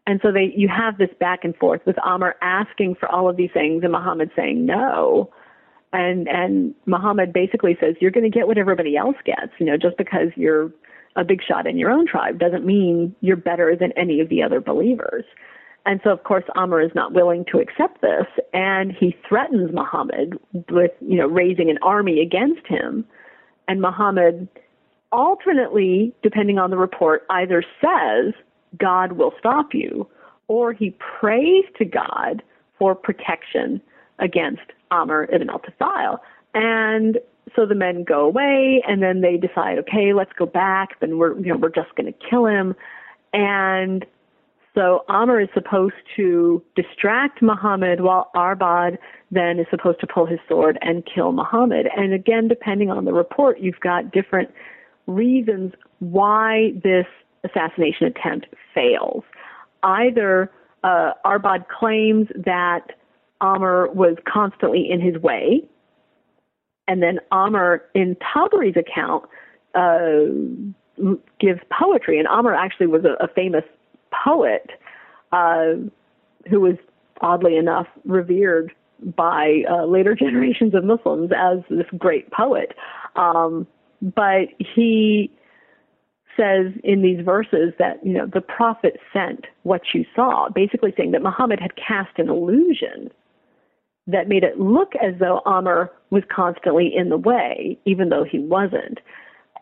[0.06, 3.38] And so they, you have this back and forth with Amr asking for all of
[3.38, 5.32] these things and Muhammad saying no.
[5.92, 9.52] And, and Muhammad basically says, you're going to get what everybody else gets.
[9.60, 10.72] You know, just because you're
[11.16, 14.44] a big shot in your own tribe doesn't mean you're better than any of the
[14.44, 15.26] other believers.
[15.86, 20.38] And so, of course, Amr is not willing to accept this, and he threatens Muhammad
[20.70, 23.06] with, you know, raising an army against him.
[23.68, 24.48] And Muhammad,
[25.12, 28.34] alternately, depending on the report, either says,
[28.78, 30.08] God will stop you,
[30.48, 32.44] or he prays to God
[32.78, 33.82] for protection
[34.20, 34.62] against
[34.92, 36.20] Amr ibn al-Tufail.
[36.54, 37.20] And
[37.56, 41.00] so the men go away, and then they decide, okay, let's go back.
[41.00, 42.76] Then we're, you know, we're just going to kill him.
[43.34, 44.06] And
[44.76, 48.98] so Amr is supposed to distract Muhammad while Arbad
[49.32, 51.88] then is supposed to pull his sword and kill Muhammad.
[51.96, 54.50] And again, depending on the report, you've got different
[55.08, 57.06] reasons why this
[57.44, 59.24] assassination attempt fails.
[59.84, 60.52] Either
[60.84, 62.92] uh, Arbad claims that
[63.42, 65.64] Amr was constantly in his way,
[66.88, 69.26] and then Amr, in Tabari's account,
[69.76, 73.64] uh, gives poetry, and Amr actually was a, a famous
[74.12, 74.70] poet
[75.32, 75.74] uh,
[76.50, 76.76] who was
[77.22, 78.74] oddly enough revered
[79.16, 82.74] by uh, later generations of Muslims as this great poet.
[83.16, 83.68] Um,
[84.02, 85.32] but he
[86.38, 91.12] says in these verses that you know the prophet sent what you saw, basically saying
[91.12, 93.10] that Muhammad had cast an illusion
[94.12, 98.39] that made it look as though Amr was constantly in the way, even though he
[98.39, 98.99] wasn't.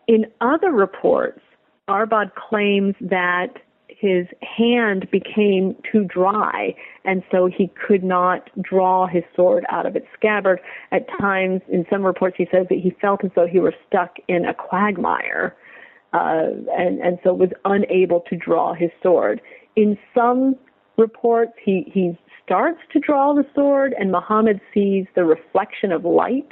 [0.06, 1.40] In other reports,
[1.88, 3.54] Arbad claims that
[3.88, 6.74] his hand became too dry,
[7.04, 10.60] and so he could not draw his sword out of its scabbard.
[10.92, 14.16] At times, in some reports, he says that he felt as though he were stuck
[14.28, 15.56] in a quagmire,
[16.12, 16.46] uh,
[16.76, 19.40] and and so was unable to draw his sword.
[19.74, 20.56] In some
[20.98, 26.48] reports, he he starts to draw the sword, and Muhammad sees the reflection of light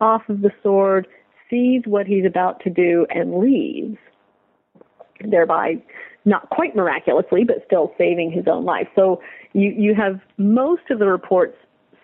[0.00, 1.06] off of the sword,
[1.48, 3.98] sees what he's about to do, and leaves,
[5.28, 5.76] thereby
[6.24, 8.88] not quite miraculously, but still saving his own life.
[8.94, 9.20] So
[9.52, 11.56] you, you have most of the reports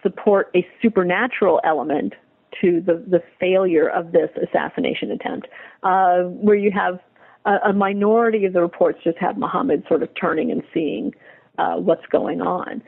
[0.03, 2.15] support a supernatural element
[2.61, 5.49] to the, the failure of this assassination attempt,
[5.83, 6.99] uh, where you have
[7.45, 11.13] a, a, minority of the reports just have Muhammad sort of turning and seeing
[11.59, 12.83] uh, what's going on.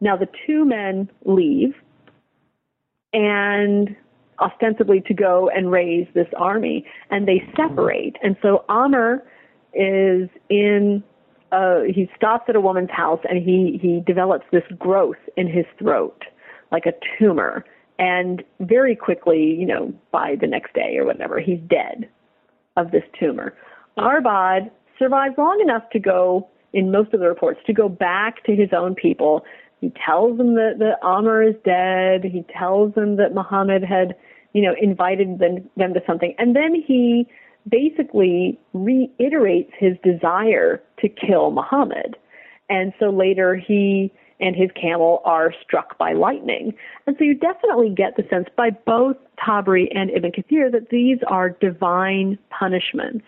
[0.00, 1.74] Now the two men leave
[3.12, 3.94] and
[4.40, 8.16] ostensibly to go and raise this army, and they separate.
[8.22, 9.22] And so Amr
[9.74, 11.02] is in
[11.52, 15.66] uh, he stops at a woman's house and he he develops this growth in his
[15.78, 16.24] throat
[16.70, 17.64] like a tumor
[17.98, 22.08] and very quickly you know by the next day or whatever he's dead
[22.76, 23.54] of this tumor
[23.98, 28.54] arbad survives long enough to go in most of the reports to go back to
[28.54, 29.44] his own people
[29.80, 34.14] he tells them that, that Amr is dead he tells them that muhammad had
[34.52, 37.26] you know invited them, them to something and then he
[37.68, 42.16] basically reiterates his desire to kill Muhammad.
[42.68, 46.74] And so later he and his camel are struck by lightning.
[47.06, 51.18] And so you definitely get the sense by both Tabari and Ibn Kathir that these
[51.28, 53.24] are divine punishments.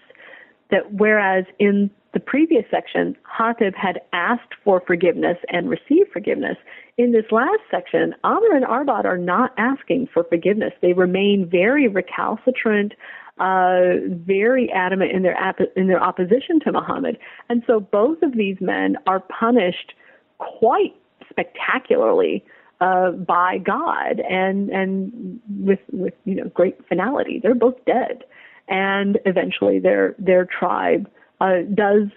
[0.71, 6.57] That whereas in the previous section, Hatib had asked for forgiveness and received forgiveness.
[6.97, 10.73] In this last section, Amr and Arbad are not asking for forgiveness.
[10.81, 12.95] They remain very recalcitrant,
[13.39, 15.37] uh, very adamant in their
[15.77, 19.95] in their opposition to Muhammad, and so both of these men are punished
[20.39, 20.95] quite
[21.29, 22.45] spectacularly
[22.81, 27.41] uh, by God, and and with with you know great finality.
[27.43, 28.23] They're both dead,
[28.69, 31.11] and eventually their their tribe
[31.41, 32.09] uh, does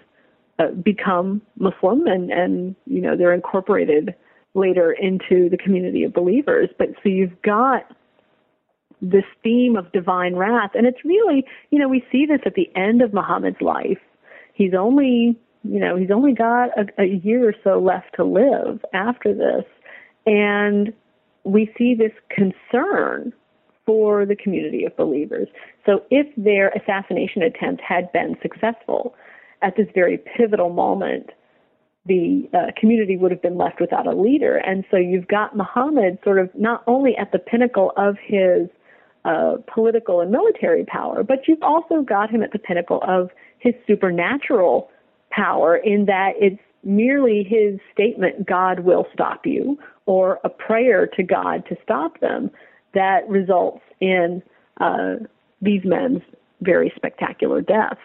[0.58, 4.14] uh, become Muslim, and and you know they're incorporated
[4.54, 6.68] later into the community of believers.
[6.78, 7.84] But so you've got
[9.00, 10.70] this theme of divine wrath.
[10.74, 13.98] And it's really, you know, we see this at the end of Muhammad's life.
[14.54, 18.84] He's only, you know, he's only got a, a year or so left to live
[18.92, 19.64] after this.
[20.26, 20.92] And
[21.44, 23.32] we see this concern
[23.86, 25.48] for the community of believers.
[25.88, 29.14] So if their assassination attempt had been successful
[29.62, 31.30] at this very pivotal moment,
[32.04, 34.56] the uh, community would have been left without a leader.
[34.56, 38.68] And so you've got Muhammad sort of not only at the pinnacle of his
[39.24, 43.72] uh, political and military power, but you've also got him at the pinnacle of his
[43.86, 44.90] supernatural
[45.30, 51.22] power in that it's merely his statement, God will stop you, or a prayer to
[51.22, 52.50] God to stop them,
[52.94, 54.42] that results in
[54.80, 55.16] uh,
[55.60, 56.22] these men's
[56.60, 58.00] very spectacular deaths.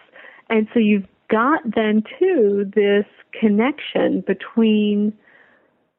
[0.48, 3.06] And so you've got then too this
[3.38, 5.12] connection between,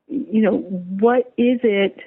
[0.07, 1.99] you know, what is it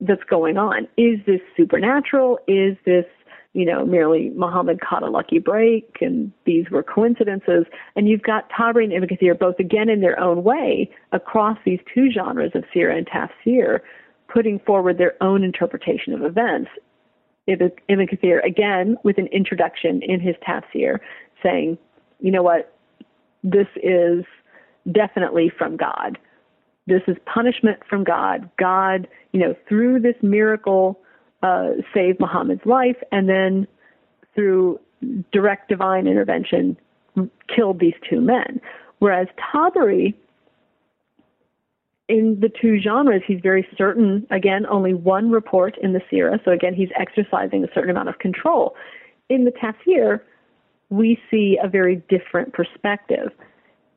[0.00, 0.88] that's going on?
[0.96, 2.38] Is this supernatural?
[2.48, 3.04] Is this
[3.52, 7.64] you know, merely Muhammad caught a lucky break and these were coincidences.
[7.96, 11.80] And you've got Tabari and Ibn Kathir both again in their own way across these
[11.92, 13.80] two genres of seerah and tafsir,
[14.32, 16.70] putting forward their own interpretation of events.
[17.50, 20.98] Ibn, Kathir again with an introduction in his tafsir
[21.42, 21.78] saying,
[22.20, 22.74] you know what,
[23.42, 24.24] this is
[24.90, 26.18] definitely from God.
[26.86, 28.50] This is punishment from God.
[28.58, 31.00] God, you know, through this miracle
[31.42, 33.66] uh, save Muhammad's life, and then
[34.34, 34.78] through
[35.32, 36.76] direct divine intervention,
[37.54, 38.60] killed these two men.
[38.98, 40.14] Whereas Tabari,
[42.10, 46.50] in the two genres, he's very certain, again, only one report in the Sirah, so
[46.50, 48.74] again, he's exercising a certain amount of control.
[49.28, 50.20] In the Tafsir,
[50.88, 53.28] we see a very different perspective.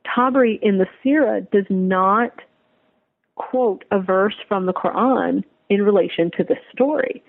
[0.06, 2.40] Tabari in the Sirah does not
[3.34, 7.20] quote a verse from the Quran in relation to this story.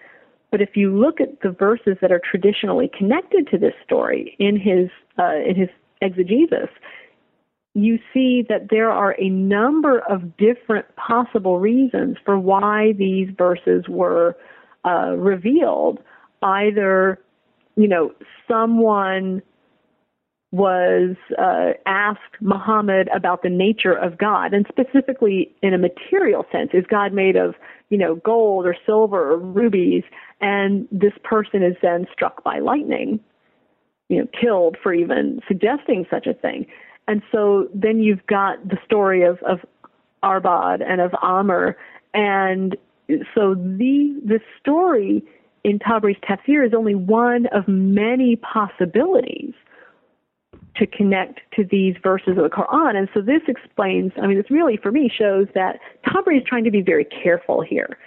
[0.52, 4.56] But if you look at the verses that are traditionally connected to this story in
[4.60, 5.70] his uh, in his
[6.02, 6.70] exegesis,
[7.76, 13.84] you see that there are a number of different possible reasons for why these verses
[13.90, 14.36] were
[14.86, 16.00] uh, revealed.
[16.42, 17.20] Either,
[17.76, 18.14] you know,
[18.48, 19.42] someone
[20.52, 26.70] was uh, asked Muhammad about the nature of God, and specifically in a material sense,
[26.74, 27.56] is God made of,
[27.90, 30.04] you know, gold or silver or rubies?
[30.40, 33.20] And this person is then struck by lightning,
[34.08, 36.68] you know, killed for even suggesting such a thing.
[37.08, 39.60] And so then you've got the story of, of
[40.24, 41.78] Arbad and of Amr,
[42.14, 42.76] and
[43.36, 45.24] so the the story
[45.64, 49.54] in Tabari's tafsir is only one of many possibilities
[50.78, 52.96] to connect to these verses of the Quran.
[52.96, 56.66] And so this explains, I mean, this really, for me, shows that Tabari is trying
[56.66, 57.98] to be very careful here.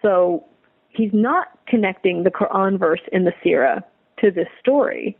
[0.00, 0.44] So
[0.88, 3.82] he's not connecting the Quran verse in the Sirah
[4.20, 5.16] to this story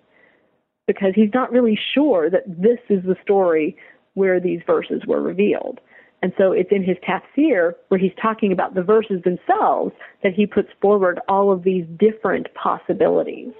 [0.87, 3.77] because he's not really sure that this is the story
[4.15, 5.81] where these verses were revealed.
[6.23, 10.47] And so it's in his tafsir where he's talking about the verses themselves that he
[10.47, 13.53] puts forward all of these different possibilities.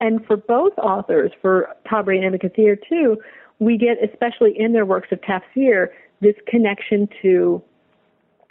[0.00, 3.16] And for both authors, for Tabari and Ibn Kathir too,
[3.58, 5.88] we get, especially in their works of tafsir,
[6.20, 7.62] this connection to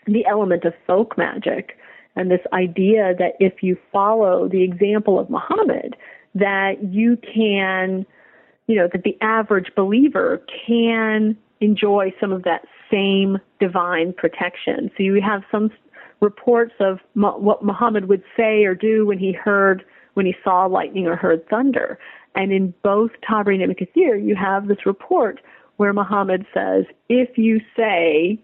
[0.07, 1.77] the element of folk magic
[2.15, 5.95] and this idea that if you follow the example of Muhammad,
[6.35, 8.05] that you can,
[8.67, 12.61] you know, that the average believer can enjoy some of that
[12.91, 14.91] same divine protection.
[14.95, 15.71] So you have some
[16.21, 19.83] reports of what Muhammad would say or do when he heard
[20.13, 21.99] when he saw lightning or heard thunder.
[22.35, 25.41] And in both Tabari and Ibn Kathir, you have this report
[25.77, 28.39] where Muhammad says, if you say,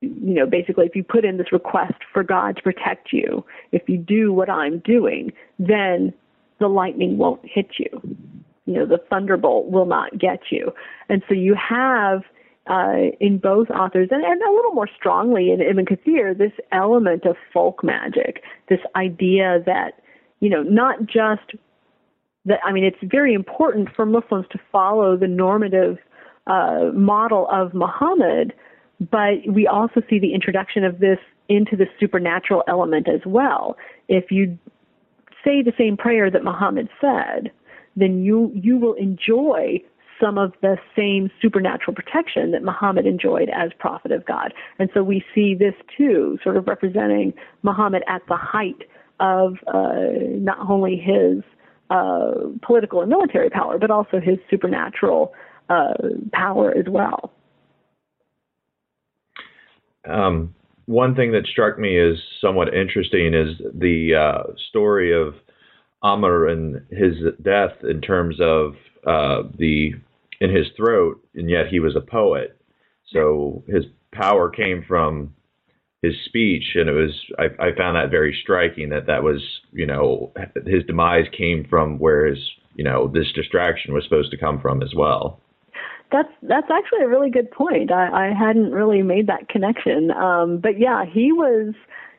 [0.00, 3.88] you know, basically, if you put in this request for God to protect you, if
[3.88, 6.12] you do what I'm doing, then
[6.62, 8.16] the lightning won't hit you.
[8.66, 10.72] You know, the thunderbolt will not get you.
[11.08, 12.22] And so you have
[12.68, 17.24] uh, in both authors, and, and, a little more strongly in Ibn Kathir, this element
[17.26, 20.00] of folk magic, this idea that,
[20.38, 21.56] you know, not just
[22.44, 25.98] that, I mean, it's very important for Muslims to follow the normative
[26.46, 28.52] uh, model of Muhammad,
[29.10, 33.76] but we also see the introduction of this into the supernatural element as well.
[34.08, 34.56] If you
[35.44, 37.50] say the same prayer that Muhammad said,
[37.96, 39.80] then you you will enjoy
[40.20, 44.54] some of the same supernatural protection that Muhammad enjoyed as prophet of God.
[44.78, 48.88] And so we see this too, sort of representing Muhammad at the height
[49.18, 51.42] of uh, not only his
[51.90, 52.32] uh,
[52.64, 55.32] political and military power, but also his supernatural
[55.68, 55.94] uh,
[56.32, 57.32] power as well.
[60.08, 60.54] Um,
[60.92, 65.34] one thing that struck me as somewhat interesting is the uh, story of
[66.02, 68.74] Amr and his death in terms of
[69.06, 69.92] uh, the
[70.40, 72.58] in his throat, and yet he was a poet.
[73.12, 75.34] So his power came from
[76.02, 79.40] his speech, and it was I, I found that very striking that that was
[79.72, 80.32] you know
[80.66, 82.38] his demise came from where his
[82.74, 85.40] you know this distraction was supposed to come from as well.
[86.12, 87.90] That's that's actually a really good point.
[87.90, 91.74] I, I hadn't really made that connection, um, but yeah, he was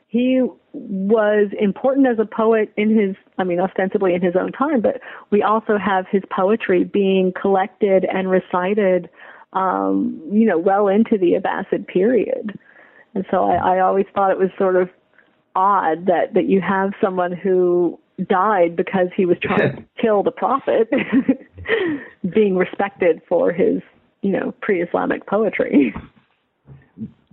[0.07, 0.41] he
[0.73, 4.99] was important as a poet in his I mean ostensibly in his own time, but
[5.29, 9.09] we also have his poetry being collected and recited
[9.53, 12.57] um, you know, well into the Abbasid period.
[13.15, 14.89] And so I, I always thought it was sort of
[15.55, 20.31] odd that, that you have someone who died because he was trying to kill the
[20.31, 20.89] prophet
[22.33, 23.81] being respected for his,
[24.21, 25.93] you know, pre-Islamic poetry.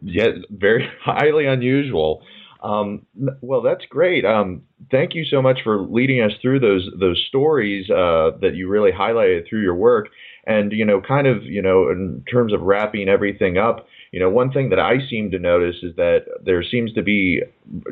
[0.03, 2.22] Yeah, very highly unusual.
[2.62, 3.07] Um,
[3.41, 4.24] well, that's great.
[4.24, 8.68] Um, thank you so much for leading us through those those stories uh, that you
[8.68, 10.09] really highlighted through your work.
[10.47, 14.28] And you know, kind of you know, in terms of wrapping everything up, you know,
[14.28, 17.43] one thing that I seem to notice is that there seems to be,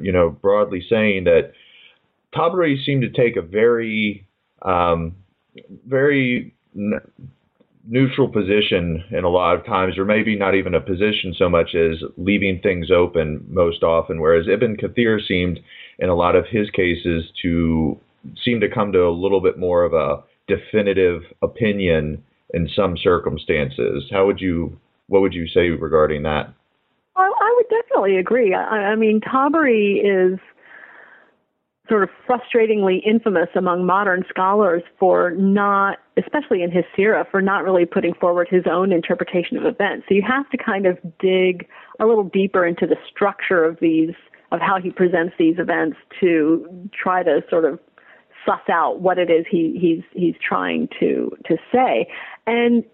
[0.03, 1.53] you know, broadly saying that
[2.35, 4.27] Tabari seemed to take a very,
[4.63, 5.17] um,
[5.87, 7.01] very n-
[7.87, 11.75] neutral position in a lot of times, or maybe not even a position so much
[11.75, 14.21] as leaving things open most often.
[14.21, 15.61] Whereas Ibn Kathir seemed,
[15.99, 17.99] in a lot of his cases, to
[18.45, 22.23] seem to come to a little bit more of a definitive opinion
[22.53, 24.05] in some circumstances.
[24.11, 26.53] How would you, what would you say regarding that?
[27.17, 28.55] I, I would definitely agree.
[28.55, 30.39] I, I mean, Tabari is
[31.89, 37.65] sort of frustratingly infamous among modern scholars for not, especially in his Sira, for not
[37.65, 40.07] really putting forward his own interpretation of events.
[40.09, 41.67] So you have to kind of dig
[42.01, 44.15] a little deeper into the structure of these,
[44.53, 47.79] of how he presents these events to try to sort of
[48.47, 52.07] suss out what it is he, he's he's trying to to say.
[52.47, 52.85] And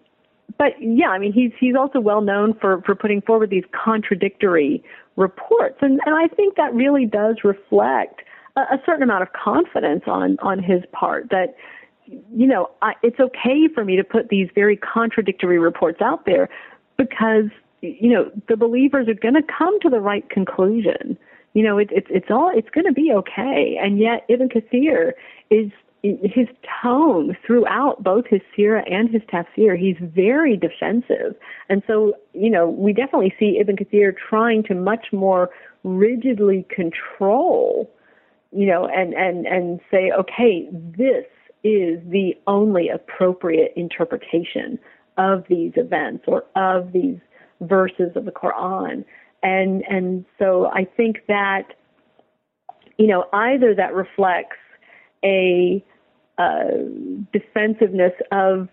[0.57, 4.83] but yeah, I mean he's he's also well known for for putting forward these contradictory
[5.15, 8.21] reports, and and I think that really does reflect
[8.55, 11.55] a, certain amount of confidence on on his part that
[12.05, 16.49] you know I, it's okay for me to put these very contradictory reports out there
[16.97, 17.45] because
[17.81, 21.17] you know the believers are going to come to the right conclusion
[21.55, 23.79] you know, it, it's it's all it's going to be okay.
[23.81, 25.13] And yet, Ibn Kathir
[25.49, 25.71] is
[26.03, 26.47] his
[26.83, 31.35] tone throughout both his sira and his tafsir, he's very defensive.
[31.69, 35.49] And so, you know, we definitely see Ibn Kathir trying to much more
[35.83, 37.89] rigidly control,
[38.55, 41.25] you know, and, and, and say, okay, this
[41.63, 44.79] is the only appropriate interpretation
[45.17, 47.17] of these events or of these
[47.61, 49.03] verses of the Quran.
[49.43, 51.73] And and so I think that
[52.97, 54.57] you know either that reflects
[55.23, 55.83] a
[56.37, 56.63] uh,
[57.31, 58.67] defensiveness of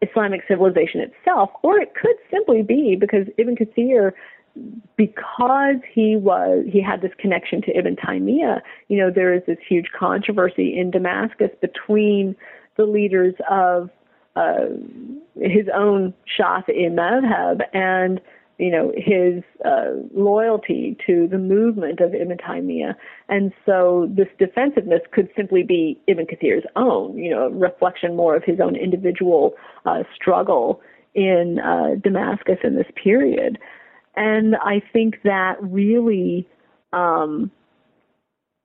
[0.00, 4.12] Islamic civilization itself, or it could simply be because Ibn Kathir,
[4.96, 9.58] because he was he had this connection to Ibn Taymiyyah, you know, there is this
[9.66, 12.36] huge controversy in Damascus between
[12.76, 13.90] the leaders of
[14.36, 14.66] uh,
[15.36, 18.20] his own Shafi'i madhab and
[18.58, 22.94] you know, his uh, loyalty to the movement of Ibn Taymiyyah.
[23.28, 28.44] And so this defensiveness could simply be Ibn Kathir's own, you know, reflection more of
[28.44, 30.80] his own individual uh, struggle
[31.14, 33.58] in uh, Damascus in this period.
[34.14, 36.46] And I think that really,
[36.92, 37.50] um,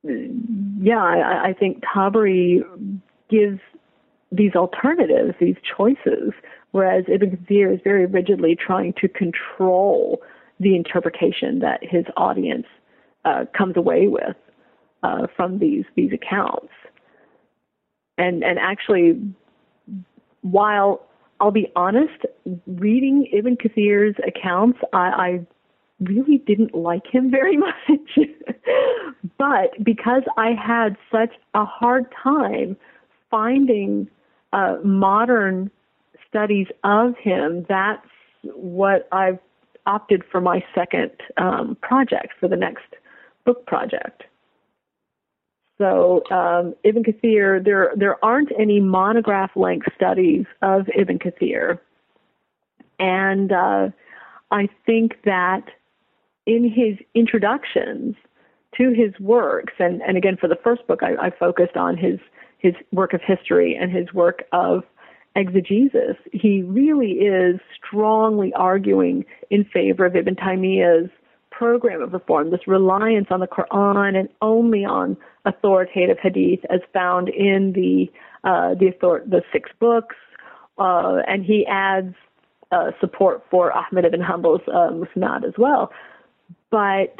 [0.04, 2.62] yeah, I, I think Tabari
[3.30, 3.60] gives
[4.32, 6.34] these alternatives, these choices
[6.72, 10.22] whereas Ibn Kathir is very rigidly trying to control
[10.60, 12.68] the interpretation that his audience
[13.26, 14.36] uh, comes away with
[15.04, 16.72] uh, from these these accounts.
[18.18, 19.20] And and actually,
[20.42, 21.02] while
[21.40, 22.26] I'll be honest,
[22.66, 25.48] reading Ibn Kathir's accounts, I, I
[26.00, 28.20] really didn't like him very much.
[29.38, 32.78] but because I had such a hard time
[33.30, 34.10] finding
[34.54, 35.70] uh, modern
[36.28, 38.08] studies of him, that's
[38.44, 39.40] what I've
[39.86, 42.86] opted for my second um, project, for the next
[43.46, 44.24] book project.
[45.78, 51.80] So um, Ibn Kathir, there there aren't any monograph length studies of Ibn Kathir,
[53.00, 53.90] and uh,
[54.50, 55.64] I think that
[56.46, 58.16] in his introductions
[58.78, 62.20] to his works, and, and again for the first book, I, I focused on his
[62.58, 64.84] his work of history and his work of
[65.38, 71.12] exegesis, he really is strongly arguing in favor of Ibn Taymiyyah's
[71.58, 77.30] program of reform, this reliance on the Quran and only on authoritative hadith as found
[77.30, 78.12] in the
[78.44, 80.16] uh, the, author- the six books,
[80.78, 82.14] uh, and he adds
[82.72, 85.92] uh, support for Ahmed ibn Hanbal's uh, Musnad as well.
[86.70, 87.16] But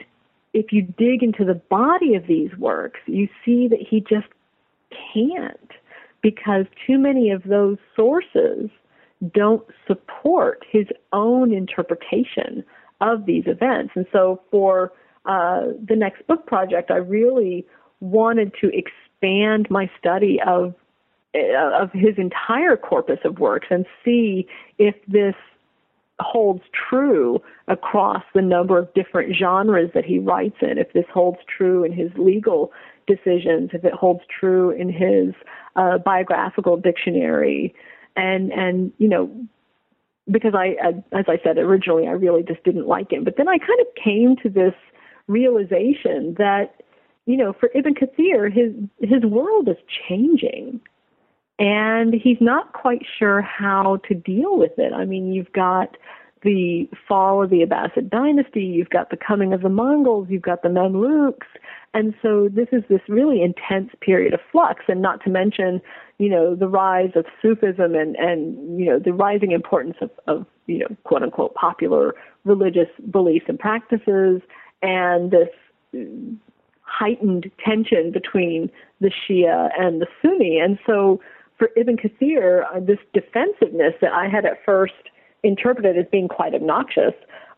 [0.54, 4.28] if you dig into the body of these works, you see that he just
[5.14, 5.72] can't
[6.22, 8.70] because too many of those sources
[9.34, 12.64] don't support his own interpretation
[13.02, 13.94] of these events.
[13.96, 14.92] And so for
[15.26, 17.66] uh, the next book project, I really
[18.00, 20.74] wanted to expand my study of
[21.36, 24.48] uh, of his entire corpus of works and see
[24.78, 25.36] if this
[26.20, 31.38] holds true across the number of different genres that he writes in, if this holds
[31.46, 32.72] true in his legal
[33.06, 35.36] decisions, if it holds true in his
[35.76, 37.74] uh, biographical dictionary,
[38.16, 39.30] and and you know
[40.30, 40.76] because I,
[41.14, 43.24] as I said originally, I really just didn't like him.
[43.24, 44.74] But then I kind of came to this
[45.28, 46.82] realization that,
[47.26, 49.78] you know, for Ibn Kathir, his his world is
[50.08, 50.80] changing,
[51.60, 54.94] and he's not quite sure how to deal with it.
[54.94, 55.98] I mean, you've got
[56.44, 60.62] the fall of the Abbasid dynasty, you've got the coming of the Mongols, you've got
[60.62, 61.48] the Mamluks,
[61.94, 65.82] and so this is this really intense period of flux, and not to mention,
[66.20, 70.46] you know, the rise of Sufism and, and you know, the rising importance of, of,
[70.68, 72.14] you know, quote unquote popular
[72.46, 74.42] religious beliefs and practices,
[74.82, 75.50] and this
[76.82, 78.70] heightened tension between
[79.02, 80.60] the Shia and the Sunni.
[80.60, 81.20] And so
[81.58, 84.94] for Ibn Kathir, uh, this defensiveness that I had at first
[85.48, 87.14] interpreted as being quite obnoxious,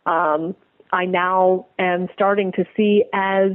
[0.06, 0.56] um,
[0.92, 3.52] I now am starting to see as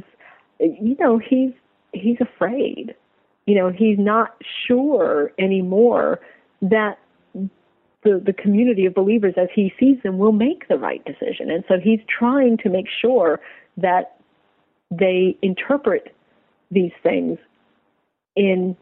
[0.61, 1.52] you know, he's
[1.93, 2.94] he's afraid.
[3.47, 4.36] You know, he's not
[4.66, 6.20] sure anymore
[6.62, 6.98] that
[7.35, 11.51] the the community of believers as he sees them will make the right decision.
[11.51, 13.40] And so he's trying to make sure
[13.77, 14.16] that
[14.90, 16.15] they interpret
[16.70, 17.39] these things
[18.36, 18.77] in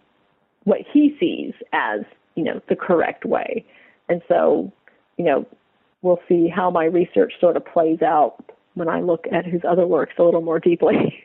[0.64, 2.00] what he sees as,
[2.34, 3.64] you know, the correct way.
[4.08, 4.72] And so,
[5.16, 5.46] you know,
[6.02, 8.36] we'll see how my research sort of plays out
[8.74, 11.14] when I look at his other works a little more deeply.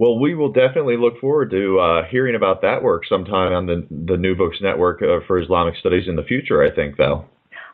[0.00, 3.86] Well, we will definitely look forward to uh, hearing about that work sometime on the
[3.90, 6.62] the New Books Network uh, for Islamic Studies in the future.
[6.62, 7.26] I think, though.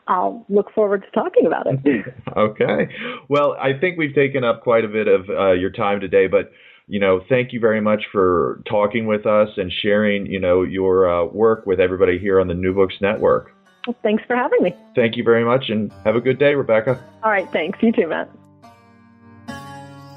[0.08, 2.04] I'll look forward to talking about it.
[2.36, 2.92] okay.
[3.28, 6.50] Well, I think we've taken up quite a bit of uh, your time today, but
[6.88, 11.08] you know, thank you very much for talking with us and sharing, you know, your
[11.08, 13.52] uh, work with everybody here on the New Books Network.
[13.86, 14.74] Well, thanks for having me.
[14.94, 17.02] Thank you very much, and have a good day, Rebecca.
[17.22, 17.50] All right.
[17.52, 17.78] Thanks.
[17.82, 18.28] You too, Matt.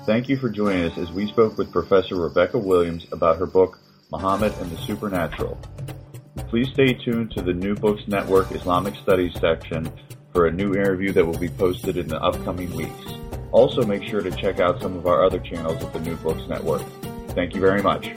[0.05, 3.77] Thank you for joining us as we spoke with Professor Rebecca Williams about her book,
[4.11, 5.59] Muhammad and the Supernatural.
[6.47, 9.91] Please stay tuned to the New Books Network Islamic Studies section
[10.33, 13.13] for a new interview that will be posted in the upcoming weeks.
[13.51, 16.41] Also make sure to check out some of our other channels at the New Books
[16.47, 16.81] Network.
[17.35, 18.09] Thank you very much.